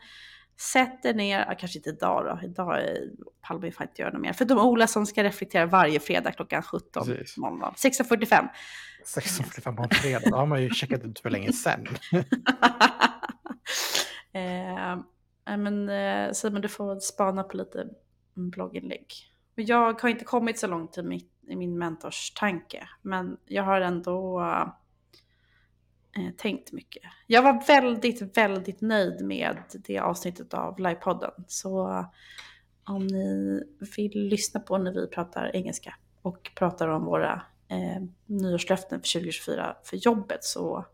sätt 0.61 1.03
dig 1.03 1.15
ner, 1.15 1.57
kanske 1.59 1.79
inte 1.79 1.91
idag 1.91 2.25
då, 2.25 2.47
idag 2.47 2.81
är- 2.81 3.11
pallar 3.41 3.61
vi 3.61 3.67
inte 3.67 4.03
göra 4.03 4.13
något 4.13 4.21
mer. 4.23 4.33
Förutom 4.33 4.59
Ola 4.59 4.87
som 4.87 5.07
ska 5.07 5.25
reflektera 5.25 5.67
varje 5.67 6.01
fredag 6.01 6.33
klockan 6.33 6.63
17 6.63 7.05
Precis. 7.07 7.37
måndag. 7.37 7.75
16.45. 7.77 8.49
16.45 9.17 9.77
på 9.77 9.83
en 9.83 9.89
fredag. 9.91 10.31
Då 10.31 10.37
har 10.37 10.47
man 10.47 10.63
ju 10.63 10.71
checkat 10.71 11.05
ut 11.05 11.19
för 11.21 11.31
länge 11.31 11.53
sedan. 11.53 11.87
eh, 14.33 14.97
men 15.57 15.89
eh, 15.89 16.33
Simon, 16.33 16.61
du 16.61 16.69
får 16.69 17.01
spana 17.01 17.43
på 17.43 17.57
lite 17.57 17.87
blogginlägg. 18.35 19.07
Jag 19.55 20.03
har 20.03 20.09
inte 20.09 20.25
kommit 20.25 20.59
så 20.59 20.67
långt 20.67 20.99
i, 20.99 21.03
mitt, 21.03 21.33
i 21.49 21.57
min 21.57 21.79
mentors 21.79 22.31
tanke, 22.31 22.89
men 23.03 23.37
jag 23.47 23.63
har 23.63 23.81
ändå 23.81 24.43
eh, 26.17 26.35
tänkt 26.37 26.73
mycket. 26.73 27.03
Jag 27.27 27.43
var 27.43 27.67
väldigt, 27.67 28.37
väldigt 28.37 28.81
nöjd 28.81 29.25
med 29.25 29.57
det 29.73 29.99
avsnittet 29.99 30.55
av 30.55 30.79
livepodden. 30.79 31.31
Så 31.47 32.05
om 32.85 33.07
ni 33.07 33.61
vill 33.97 34.29
lyssna 34.29 34.61
på 34.61 34.79
när 34.79 34.93
vi 34.93 35.07
pratar 35.07 35.57
engelska 35.57 35.95
och 36.23 36.51
pratar 36.55 36.89
om 36.89 37.05
våra 37.05 37.43
eh, 37.69 38.03
nyårslöften 38.27 39.01
för 39.01 39.13
2024 39.13 39.77
för 39.85 39.97
jobbet 39.97 40.45
så 40.45 40.87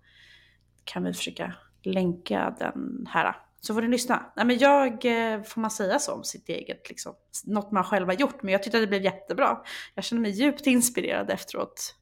kan 0.85 1.05
vi 1.05 1.13
försöka 1.13 1.55
länka 1.83 2.57
den 2.59 3.07
här. 3.11 3.37
Så 3.61 3.75
får 3.75 3.83
ni 3.83 3.89
lyssna. 3.89 4.33
Nej, 4.37 4.47
men 4.47 4.59
jag, 4.59 5.05
eh, 5.05 5.43
får 5.43 5.61
man 5.61 5.71
säga 5.71 5.99
så 5.99 6.13
om 6.13 6.25
sitt 6.25 6.49
eget, 6.49 6.89
liksom, 6.89 7.15
något 7.45 7.73
man 7.73 7.85
själv 7.85 8.07
har 8.07 8.15
gjort. 8.15 8.43
Men 8.43 8.53
jag 8.53 8.63
tyckte 8.63 8.79
att 8.79 8.83
det 8.83 8.89
blev 8.89 9.05
jättebra. 9.05 9.59
Jag 9.95 10.05
känner 10.05 10.23
mig 10.23 10.31
djupt 10.31 10.67
inspirerad 10.67 11.31
efteråt, 11.31 11.97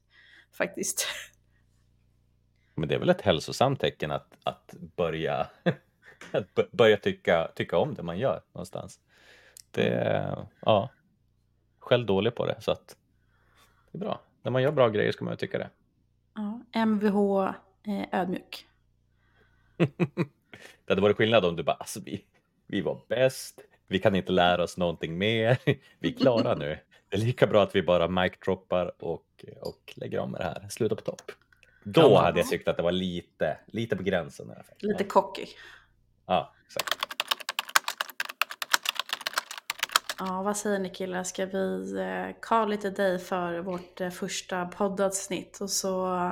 faktiskt. 0.57 1.07
Men 2.77 2.89
det 2.89 2.95
är 2.95 2.99
väl 2.99 3.09
ett 3.09 3.21
hälsosamt 3.21 3.79
tecken 3.79 4.11
att, 4.11 4.37
att 4.43 4.73
börja, 4.95 5.47
att 6.31 6.71
börja 6.71 6.97
tycka, 6.97 7.51
tycka 7.55 7.77
om 7.77 7.93
det 7.93 8.03
man 8.03 8.19
gör 8.19 8.41
någonstans. 8.53 8.99
Det, 9.71 10.37
ja, 10.59 10.89
själv 11.79 12.05
dålig 12.05 12.35
på 12.35 12.45
det 12.45 12.61
så 12.61 12.71
att 12.71 12.97
det 13.91 13.97
är 13.97 13.99
bra. 13.99 14.21
När 14.41 14.51
man 14.51 14.61
gör 14.61 14.71
bra 14.71 14.89
grejer 14.89 15.11
ska 15.11 15.25
man 15.25 15.33
ju 15.33 15.37
tycka 15.37 15.57
det. 15.57 15.69
Ja, 16.35 16.61
Mvh 16.85 17.53
eh, 17.87 18.19
ödmjuk. 18.21 18.67
Det 20.85 20.93
hade 20.93 21.01
varit 21.01 21.17
skillnad 21.17 21.45
om 21.45 21.55
du 21.55 21.63
bara, 21.63 21.75
alltså 21.75 21.99
vi, 22.05 22.25
vi 22.67 22.81
var 22.81 23.01
bäst, 23.07 23.61
vi 23.87 23.99
kan 23.99 24.15
inte 24.15 24.31
lära 24.31 24.63
oss 24.63 24.77
någonting 24.77 25.17
mer, 25.17 25.57
vi 25.99 26.09
är 26.09 26.17
klara 26.17 26.55
nu. 26.55 26.79
Det 27.09 27.17
är 27.17 27.21
lika 27.21 27.47
bra 27.47 27.63
att 27.63 27.75
vi 27.75 27.83
bara 27.83 28.07
mic-droppar 28.07 29.03
och, 29.03 29.45
och 29.61 29.93
lägger 29.95 30.19
om 30.19 30.31
med 30.31 30.41
det 30.41 30.43
här, 30.43 30.69
sluta 30.69 30.95
på 30.95 31.01
topp. 31.01 31.31
Då 31.89 32.01
Ja. 32.01 32.21
hade 32.21 32.39
jag 32.39 32.47
tyckt 32.49 32.67
att 32.67 32.77
det 32.77 32.83
var 32.83 32.91
lite, 32.91 33.57
lite 33.67 33.95
på 33.95 34.03
gränsen. 34.03 34.51
Lite 34.79 35.03
cocky. 35.03 35.45
Ja, 36.25 36.53
exakt. 36.65 36.95
Ja, 40.19 40.41
vad 40.41 40.57
säger 40.57 40.79
ni 40.79 40.89
killar? 40.89 41.23
Ska 41.23 41.45
vi 41.45 41.95
eh, 41.99 42.35
call 42.41 42.69
lite 42.69 42.89
dig 42.89 43.19
för 43.19 43.59
vårt 43.59 44.01
eh, 44.01 44.09
första 44.09 44.65
poddavsnitt 44.65 45.57
och 45.61 45.69
så, 45.69 46.31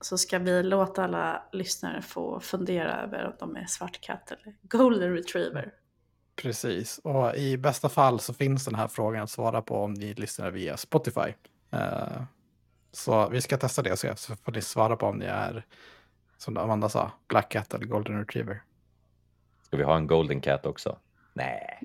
så 0.00 0.18
ska 0.18 0.38
vi 0.38 0.62
låta 0.62 1.04
alla 1.04 1.42
lyssnare 1.52 2.02
få 2.02 2.40
fundera 2.40 3.02
över 3.02 3.24
om 3.26 3.32
de 3.38 3.56
är 3.56 3.66
svartkatt 3.66 4.30
eller 4.30 4.54
golden 4.62 5.14
retriever. 5.16 5.72
Precis, 6.36 6.98
och 6.98 7.36
i 7.36 7.56
bästa 7.56 7.88
fall 7.88 8.20
så 8.20 8.34
finns 8.34 8.64
den 8.64 8.74
här 8.74 8.88
frågan 8.88 9.22
att 9.22 9.30
svara 9.30 9.62
på 9.62 9.76
om 9.76 9.94
ni 9.94 10.14
lyssnar 10.14 10.50
via 10.50 10.76
Spotify. 10.76 11.34
Så 12.92 13.28
vi 13.28 13.40
ska 13.40 13.56
testa 13.56 13.82
det 13.82 13.92
och 13.92 13.98
se, 13.98 14.16
så 14.16 14.36
får 14.36 14.52
ni 14.52 14.60
svara 14.62 14.96
på 14.96 15.06
om 15.06 15.16
ni 15.16 15.24
är, 15.24 15.66
som 16.36 16.56
Amanda 16.56 16.88
sa, 16.88 17.12
Black 17.28 17.52
Cat 17.52 17.74
eller 17.74 17.86
Golden 17.86 18.18
Retriever. 18.18 18.62
Ska 19.62 19.76
vi 19.76 19.82
ha 19.82 19.96
en 19.96 20.06
golden 20.06 20.40
cat 20.40 20.66
också? 20.66 20.98
Nej. 21.34 21.82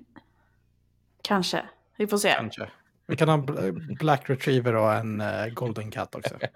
Kanske. 1.21 1.65
Vi 1.97 2.07
får 2.07 2.17
se. 2.17 2.33
Kanske. 2.33 2.69
Vi 3.07 3.15
kan 3.15 3.29
ha 3.29 3.35
en 3.35 3.45
bl- 3.45 3.97
Black 3.99 4.29
Retriever 4.29 4.75
och 4.75 4.93
en 4.93 5.21
eh, 5.21 5.47
Golden 5.47 5.91
Cat 5.91 6.15
också. 6.15 6.35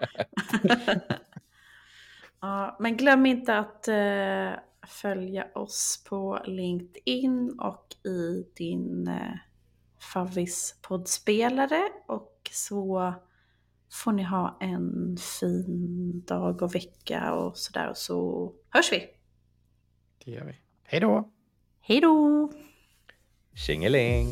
Ja, 2.42 2.78
men 2.80 2.98
glöm 2.98 3.26
inte 3.26 3.58
att 3.58 3.88
eh, 3.88 4.52
följa 4.88 5.48
oss 5.56 6.04
på 6.10 6.40
LinkedIn 6.46 7.60
och 7.60 7.96
i 8.06 8.46
din 8.56 9.08
eh, 9.08 9.36
favvispoddspelare. 10.14 11.82
Och 12.08 12.50
så 12.52 13.14
får 13.91 14.12
ni 14.12 14.23
ha 14.23 14.58
en 14.62 15.17
fin 15.39 16.23
dag 16.28 16.62
och 16.62 16.75
vecka 16.75 17.34
och 17.34 17.58
sådär. 17.58 17.89
Och 17.89 17.97
så 17.97 18.52
hörs 18.69 18.91
vi. 18.91 19.08
Det 20.25 20.32
gör 20.32 20.45
vi. 20.45 20.56
Hej 20.84 20.99
då! 20.99 21.32
Hej 21.82 22.02
då! 22.02 22.52
Tjingeling! 23.56 24.28